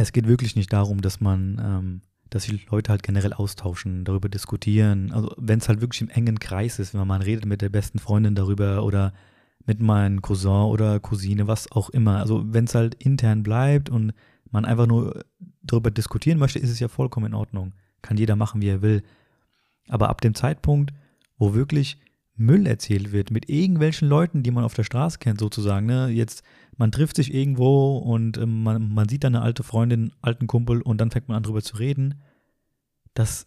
[0.00, 4.28] es geht wirklich nicht darum, dass man, ähm, dass die Leute halt generell austauschen, darüber
[4.28, 5.12] diskutieren.
[5.12, 7.98] Also wenn es halt wirklich im engen Kreis ist, wenn man redet mit der besten
[7.98, 9.12] Freundin darüber oder
[9.66, 12.18] mit meinem Cousin oder Cousine, was auch immer.
[12.18, 14.12] Also wenn es halt intern bleibt und
[14.50, 15.24] man einfach nur
[15.62, 17.72] darüber diskutieren möchte, ist es ja vollkommen in Ordnung.
[18.02, 19.02] Kann jeder machen, wie er will.
[19.88, 20.92] Aber ab dem Zeitpunkt,
[21.36, 21.98] wo wirklich
[22.40, 26.08] Müll erzählt wird mit irgendwelchen Leuten, die man auf der Straße kennt, sozusagen, ne?
[26.08, 26.42] Jetzt,
[26.76, 30.46] man trifft sich irgendwo und äh, man, man sieht dann eine alte Freundin, einen alten
[30.46, 32.20] Kumpel und dann fängt man an drüber zu reden.
[33.14, 33.46] Das,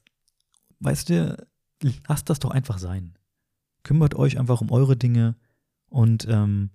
[0.80, 1.48] weißt du,
[2.08, 3.18] lasst das doch einfach sein.
[3.84, 5.36] Kümmert euch einfach um eure Dinge
[5.90, 6.70] und ähm,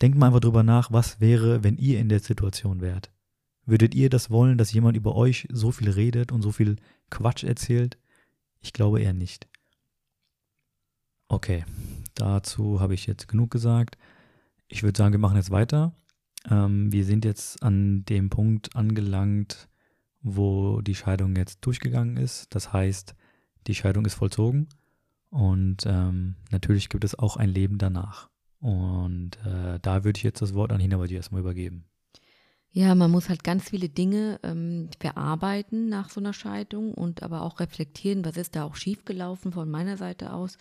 [0.00, 3.10] denkt mal einfach drüber nach, was wäre, wenn ihr in der Situation wärt.
[3.64, 6.76] Würdet ihr das wollen, dass jemand über euch so viel redet und so viel
[7.10, 7.98] Quatsch erzählt?
[8.60, 9.48] Ich glaube eher nicht.
[11.28, 11.64] Okay,
[12.14, 13.98] dazu habe ich jetzt genug gesagt.
[14.68, 15.92] Ich würde sagen, wir machen jetzt weiter.
[16.50, 19.68] Ähm, wir sind jetzt an dem Punkt angelangt,
[20.22, 22.54] wo die Scheidung jetzt durchgegangen ist.
[22.54, 23.14] Das heißt,
[23.66, 24.68] die Scheidung ist vollzogen
[25.30, 28.28] und ähm, natürlich gibt es auch ein Leben danach.
[28.60, 31.84] Und äh, da würde ich jetzt das Wort an Hina bei dir erstmal übergeben.
[32.70, 37.42] Ja, man muss halt ganz viele Dinge ähm, verarbeiten nach so einer Scheidung und aber
[37.42, 40.58] auch reflektieren, was ist da auch schiefgelaufen von meiner Seite aus.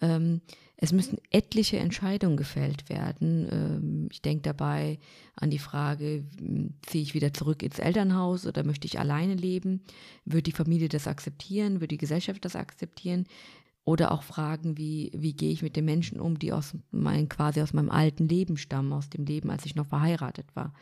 [0.00, 0.40] Ähm,
[0.80, 3.48] es müssen etliche Entscheidungen gefällt werden.
[3.50, 4.98] Ähm, ich denke dabei
[5.34, 6.24] an die Frage,
[6.86, 9.82] ziehe ich wieder zurück ins Elternhaus oder möchte ich alleine leben?
[10.24, 11.80] Wird die Familie das akzeptieren?
[11.80, 13.26] Wird die Gesellschaft das akzeptieren?
[13.84, 17.60] Oder auch Fragen wie, wie gehe ich mit den Menschen um, die aus mein, quasi
[17.60, 20.74] aus meinem alten Leben stammen, aus dem Leben, als ich noch verheiratet war.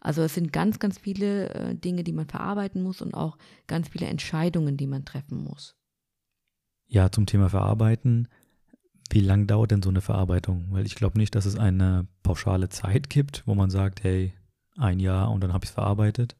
[0.00, 3.88] Also es sind ganz, ganz viele äh, Dinge, die man verarbeiten muss und auch ganz
[3.88, 5.76] viele Entscheidungen, die man treffen muss.
[6.86, 8.28] Ja, zum Thema Verarbeiten.
[9.12, 10.68] Wie lange dauert denn so eine Verarbeitung?
[10.70, 14.32] Weil ich glaube nicht, dass es eine pauschale Zeit gibt, wo man sagt, hey,
[14.78, 16.34] ein Jahr und dann habe ich es verarbeitet.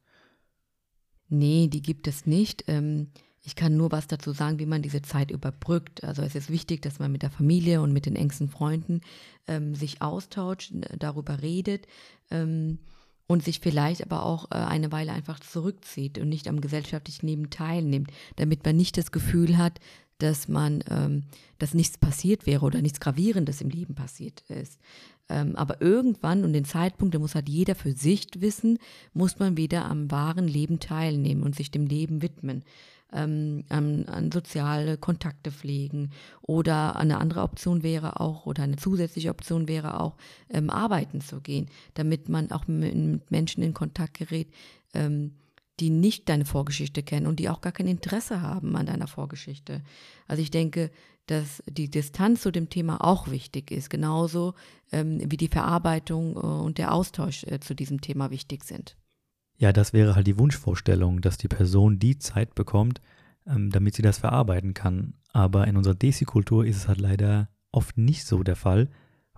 [1.29, 2.63] Nee, die gibt es nicht.
[2.67, 3.11] Ähm,
[3.43, 6.03] ich kann nur was dazu sagen, wie man diese Zeit überbrückt.
[6.03, 9.01] Also es ist wichtig, dass man mit der Familie und mit den engsten Freunden
[9.47, 11.85] ähm, sich austauscht, darüber redet.
[13.25, 17.49] Und sich vielleicht aber auch äh, eine Weile einfach zurückzieht und nicht am gesellschaftlichen Leben
[17.49, 19.79] teilnimmt, damit man nicht das Gefühl hat,
[20.17, 21.23] dass man, ähm,
[21.57, 24.79] dass nichts passiert wäre oder nichts Gravierendes im Leben passiert ist.
[25.29, 28.77] Ähm, aber irgendwann und den Zeitpunkt, da muss halt jeder für sich wissen,
[29.13, 32.63] muss man wieder am wahren Leben teilnehmen und sich dem Leben widmen
[33.13, 36.11] ähm, an, an, soziale Kontakte pflegen.
[36.41, 40.15] Oder eine andere Option wäre auch, oder eine zusätzliche Option wäre auch,
[40.49, 44.51] ähm, arbeiten zu gehen, damit man auch mit, Menschen in Kontakt gerät,
[44.93, 45.35] ähm,
[45.79, 49.81] die nicht deine Vorgeschichte kennen und die auch gar kein Interesse haben an deiner Vorgeschichte.
[50.27, 50.91] Also ich denke,
[51.27, 54.53] dass die Distanz zu dem Thema auch wichtig ist, genauso
[54.91, 58.97] ähm, wie die Verarbeitung äh, und der Austausch äh, zu diesem Thema wichtig sind.
[59.57, 63.01] Ja, das wäre halt die Wunschvorstellung, dass die Person die Zeit bekommt,
[63.47, 65.13] ähm, damit sie das verarbeiten kann.
[65.31, 68.89] Aber in unserer Desi-Kultur ist es halt leider oft nicht so der Fall,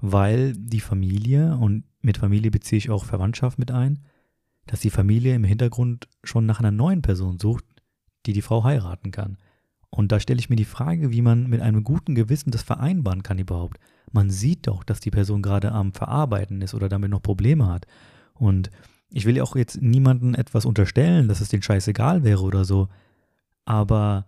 [0.02, 4.00] weil die Familie, und mit Familie beziehe ich auch Verwandtschaft mit ein,
[4.68, 7.66] dass die Familie im Hintergrund schon nach einer neuen Person sucht,
[8.26, 9.38] die die Frau heiraten kann.
[9.90, 13.24] Und da stelle ich mir die Frage, wie man mit einem guten Gewissen das vereinbaren
[13.24, 13.80] kann überhaupt.
[14.12, 17.86] Man sieht doch, dass die Person gerade am Verarbeiten ist oder damit noch Probleme hat.
[18.34, 18.70] Und
[19.16, 22.66] ich will ja auch jetzt niemandem etwas unterstellen, dass es den Scheiß egal wäre oder
[22.66, 22.90] so.
[23.64, 24.26] Aber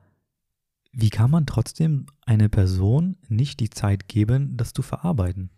[0.93, 5.49] wie kann man trotzdem einer Person nicht die Zeit geben, das zu verarbeiten?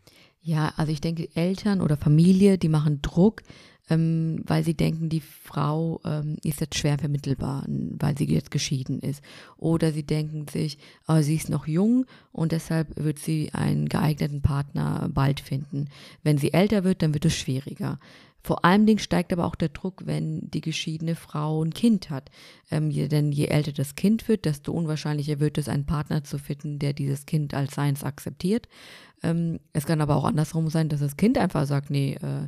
[0.42, 3.44] Ja, also ich denke, Eltern oder Familie, die machen Druck,
[3.92, 9.00] ähm, weil sie denken, die Frau ähm, ist jetzt schwer vermittelbar, weil sie jetzt geschieden
[9.00, 9.24] ist.
[9.58, 14.42] Oder sie denken sich, oh, sie ist noch jung und deshalb wird sie einen geeigneten
[14.42, 15.90] Partner bald finden.
[16.24, 18.00] Wenn sie älter wird, dann wird es schwieriger.
[18.42, 22.30] Vor allen Dingen steigt aber auch der Druck, wenn die geschiedene Frau ein Kind hat.
[22.72, 26.38] Ähm, je, denn je älter das Kind wird, desto unwahrscheinlicher wird es, einen Partner zu
[26.38, 28.68] finden, der dieses Kind als seins akzeptiert.
[29.24, 32.48] Ähm, es kann aber auch andersrum sein, dass das Kind einfach sagt, nee, äh,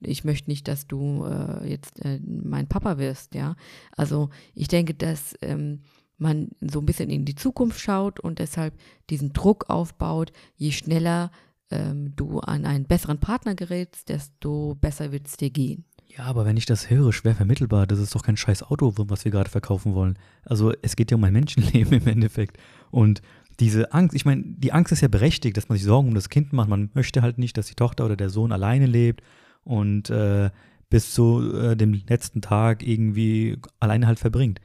[0.00, 3.56] ich möchte nicht, dass du äh, jetzt äh, mein Papa wirst, ja.
[3.96, 5.82] Also ich denke, dass ähm,
[6.18, 8.74] man so ein bisschen in die Zukunft schaut und deshalb
[9.10, 11.30] diesen Druck aufbaut, je schneller
[11.70, 15.84] ähm, du an einen besseren Partner gerätst, desto besser wird es dir gehen.
[16.16, 19.24] Ja, aber wenn ich das höre, schwer vermittelbar, das ist doch kein scheiß Auto, was
[19.24, 20.18] wir gerade verkaufen wollen.
[20.44, 22.58] Also es geht ja um ein Menschenleben im Endeffekt.
[22.90, 23.20] Und
[23.60, 26.28] diese Angst, ich meine, die Angst ist ja berechtigt, dass man sich Sorgen um das
[26.28, 26.68] Kind macht.
[26.68, 29.22] Man möchte halt nicht, dass die Tochter oder der Sohn alleine lebt
[29.64, 30.50] und äh,
[30.90, 34.60] bis zu äh, dem letzten Tag irgendwie alleine halt verbringt.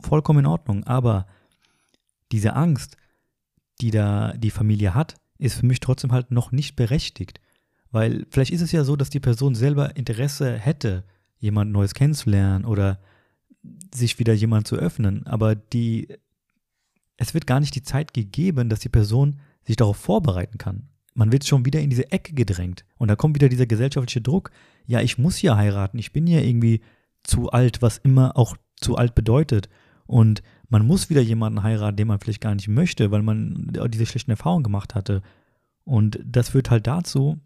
[0.00, 1.26] Vollkommen in Ordnung, aber
[2.32, 2.96] diese Angst,
[3.80, 7.40] die da die Familie hat, ist für mich trotzdem halt noch nicht berechtigt.
[7.90, 11.04] Weil vielleicht ist es ja so, dass die Person selber Interesse hätte,
[11.38, 12.98] jemand Neues kennenzulernen oder
[13.94, 16.08] sich wieder jemand zu öffnen, aber die,
[17.16, 20.88] es wird gar nicht die Zeit gegeben, dass die Person sich darauf vorbereiten kann.
[21.14, 24.50] Man wird schon wieder in diese Ecke gedrängt und da kommt wieder dieser gesellschaftliche Druck.
[24.86, 26.80] Ja, ich muss ja heiraten, ich bin ja irgendwie
[27.22, 29.68] zu alt, was immer auch zu alt bedeutet.
[30.06, 30.42] Und
[30.74, 34.32] man muss wieder jemanden heiraten, den man vielleicht gar nicht möchte, weil man diese schlechten
[34.32, 35.22] Erfahrungen gemacht hatte.
[35.84, 37.38] Und das führt halt dazu,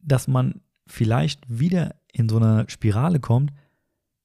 [0.00, 3.52] dass man vielleicht wieder in so einer Spirale kommt,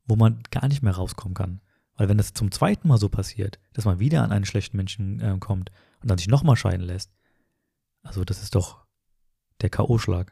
[0.07, 1.61] wo man gar nicht mehr rauskommen kann.
[1.93, 5.19] Weil wenn das zum zweiten Mal so passiert, dass man wieder an einen schlechten Menschen
[5.19, 7.11] äh, kommt und dann sich nochmal scheiden lässt,
[8.01, 8.83] also das ist doch
[9.61, 10.29] der K.O.-Schlag.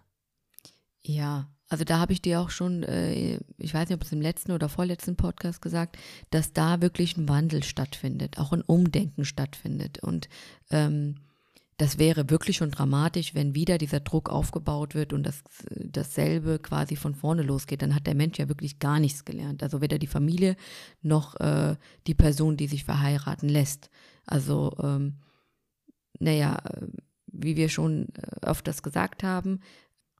[1.03, 4.21] Ja, also da habe ich dir auch schon, äh, ich weiß nicht, ob es im
[4.21, 5.97] letzten oder vorletzten Podcast gesagt,
[6.29, 9.99] dass da wirklich ein Wandel stattfindet, auch ein Umdenken stattfindet.
[9.99, 10.29] Und
[10.69, 11.15] ähm,
[11.77, 16.95] das wäre wirklich schon dramatisch, wenn wieder dieser Druck aufgebaut wird und das, dasselbe quasi
[16.95, 17.81] von vorne losgeht.
[17.81, 19.63] Dann hat der Mensch ja wirklich gar nichts gelernt.
[19.63, 20.55] Also weder die Familie
[21.01, 21.75] noch äh,
[22.07, 23.89] die Person, die sich verheiraten lässt.
[24.25, 25.17] Also, ähm,
[26.19, 26.61] naja,
[27.27, 29.59] wie wir schon äh, öfters gesagt haben,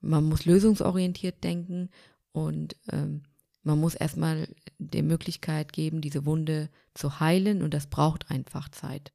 [0.06, 1.90] man muss lösungsorientiert denken
[2.32, 3.24] und ähm,
[3.64, 4.48] man muss erstmal
[4.78, 9.12] die Möglichkeit geben, diese Wunde zu heilen und das braucht einfach Zeit.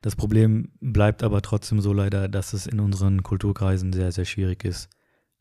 [0.00, 4.64] Das Problem bleibt aber trotzdem so leider, dass es in unseren Kulturkreisen sehr, sehr schwierig
[4.64, 4.88] ist,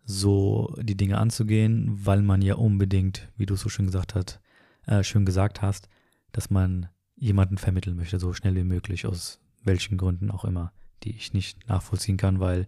[0.03, 4.41] so die Dinge anzugehen, weil man ja unbedingt, wie du so schön gesagt hast,
[4.86, 5.88] äh, schön gesagt hast,
[6.32, 10.73] dass man jemanden vermitteln möchte, so schnell wie möglich, aus welchen Gründen auch immer,
[11.03, 12.67] die ich nicht nachvollziehen kann, weil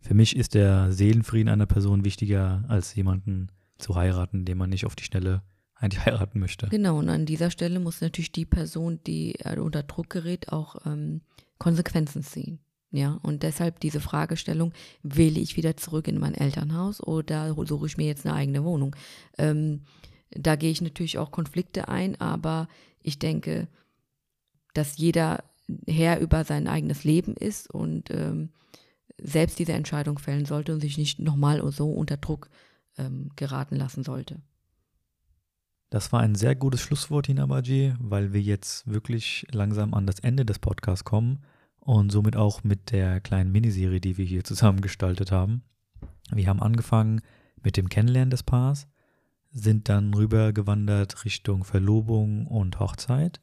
[0.00, 4.86] für mich ist der Seelenfrieden einer Person wichtiger, als jemanden zu heiraten, den man nicht
[4.86, 5.42] auf die Schnelle
[5.74, 6.68] eigentlich heiraten möchte.
[6.68, 10.86] Genau, und an dieser Stelle muss natürlich die Person, die äh, unter Druck gerät, auch
[10.86, 11.22] ähm,
[11.58, 12.60] Konsequenzen ziehen.
[12.90, 14.72] Ja, und deshalb diese Fragestellung,
[15.02, 18.96] wähle ich wieder zurück in mein Elternhaus oder suche ich mir jetzt eine eigene Wohnung?
[19.36, 19.82] Ähm,
[20.30, 22.66] da gehe ich natürlich auch Konflikte ein, aber
[23.02, 23.68] ich denke,
[24.72, 25.44] dass jeder
[25.86, 28.50] Herr über sein eigenes Leben ist und ähm,
[29.20, 32.48] selbst diese Entscheidung fällen sollte und sich nicht nochmal so unter Druck
[32.96, 34.40] ähm, geraten lassen sollte.
[35.90, 40.18] Das war ein sehr gutes Schlusswort, Hina Baji, weil wir jetzt wirklich langsam an das
[40.18, 41.40] Ende des Podcasts kommen
[41.80, 45.62] und somit auch mit der kleinen Miniserie, die wir hier zusammen gestaltet haben.
[46.30, 47.22] Wir haben angefangen
[47.62, 48.86] mit dem Kennenlernen des Paars,
[49.50, 53.40] sind dann rübergewandert Richtung Verlobung und Hochzeit,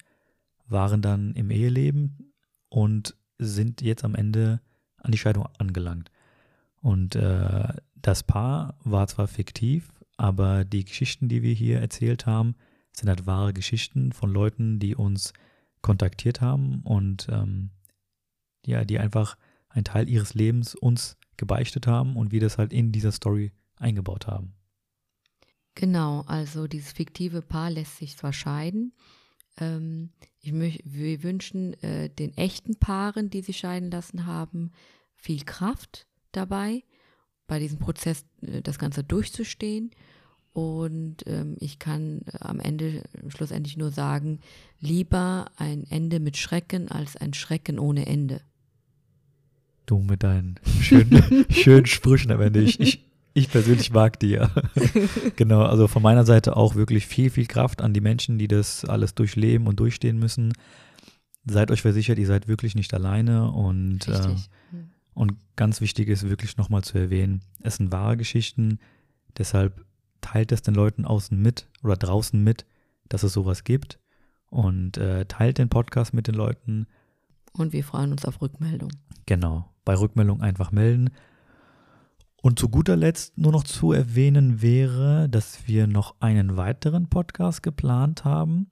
[0.68, 2.32] waren dann im Eheleben
[2.70, 4.62] und sind jetzt am Ende
[5.06, 6.12] an die Scheidung angelangt.
[6.82, 12.56] Und äh, das Paar war zwar fiktiv, aber die Geschichten, die wir hier erzählt haben,
[12.92, 15.34] sind halt wahre Geschichten von Leuten, die uns
[15.82, 17.72] kontaktiert haben und ähm,
[18.66, 19.38] ja, die einfach
[19.70, 24.28] einen Teil ihres Lebens uns gebeichtet haben und wir das halt in dieser Story eingebaut
[24.28, 24.54] haben.
[25.76, 28.94] Genau, also dieses fiktive Paar lässt sich zwar scheiden.
[29.58, 30.12] Ähm,
[30.54, 34.72] ich wir wünschen äh, den echten Paaren, die sich scheiden lassen haben,
[35.16, 36.84] viel Kraft dabei,
[37.48, 39.92] bei diesem Prozess äh, das Ganze durchzustehen.
[40.54, 44.40] Und ähm, ich kann äh, am Ende schlussendlich nur sagen,
[44.80, 48.42] lieber ein Ende mit Schrecken als ein Schrecken ohne Ende.
[49.86, 52.62] Du mit deinen schönen, schönen Sprüchen am Ende.
[52.62, 53.05] Ich, ich,
[53.36, 54.50] ich persönlich mag die ja.
[55.36, 58.86] genau, also von meiner Seite auch wirklich viel, viel Kraft an die Menschen, die das
[58.86, 60.54] alles durchleben und durchstehen müssen.
[61.46, 64.36] Seid euch versichert, ihr seid wirklich nicht alleine und äh,
[65.14, 68.80] und ganz wichtig ist wirklich nochmal zu erwähnen, es sind wahre Geschichten,
[69.38, 69.86] deshalb
[70.22, 72.66] teilt es den Leuten außen mit oder draußen mit,
[73.10, 74.00] dass es sowas gibt
[74.50, 76.88] und äh, teilt den Podcast mit den Leuten.
[77.54, 78.92] Und wir freuen uns auf Rückmeldung.
[79.26, 81.12] Genau, bei Rückmeldung einfach melden.
[82.46, 87.64] Und zu guter Letzt nur noch zu erwähnen wäre, dass wir noch einen weiteren Podcast
[87.64, 88.70] geplant haben.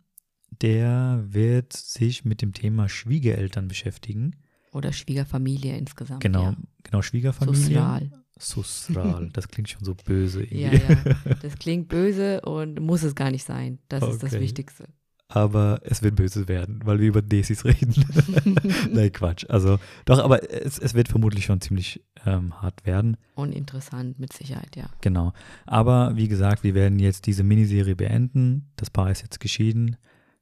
[0.61, 4.35] Der wird sich mit dem Thema Schwiegereltern beschäftigen.
[4.73, 6.21] Oder Schwiegerfamilie insgesamt.
[6.21, 6.57] Genau, Ja.
[6.83, 7.61] genau, Schwiegerfamilie.
[7.63, 8.11] Sozial.
[8.37, 11.09] Susral, das klingt schon so böse Ja, irgendwie.
[11.09, 11.15] ja.
[11.41, 13.79] Das klingt böse und muss es gar nicht sein.
[13.89, 14.41] Das ist das Okay.
[14.43, 14.87] Wichtigste.
[15.35, 18.05] Aber es wird böse werden, weil wir über Desis reden.
[18.91, 19.47] Nein, Quatsch.
[19.49, 23.17] Also, doch, aber es, es wird vermutlich schon ziemlich ähm, hart werden.
[23.33, 24.85] Uninteressant, mit Sicherheit, ja.
[25.01, 25.33] Genau.
[25.65, 28.69] Aber wie gesagt, wir werden jetzt diese Miniserie beenden.
[28.75, 29.97] Das Paar ist jetzt geschieden.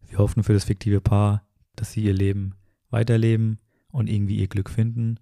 [0.10, 2.56] Wir hoffen für das fiktive Paar, dass sie ihr Leben
[2.90, 3.60] weiterleben
[3.92, 5.22] und irgendwie ihr Glück finden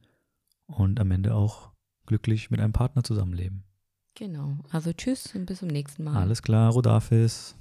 [0.65, 1.70] und am Ende auch
[2.07, 3.65] glücklich mit einem Partner zusammenleben.
[4.15, 4.57] Genau.
[4.72, 6.15] Also tschüss und bis zum nächsten Mal.
[6.15, 7.55] Alles klar, Rodafis.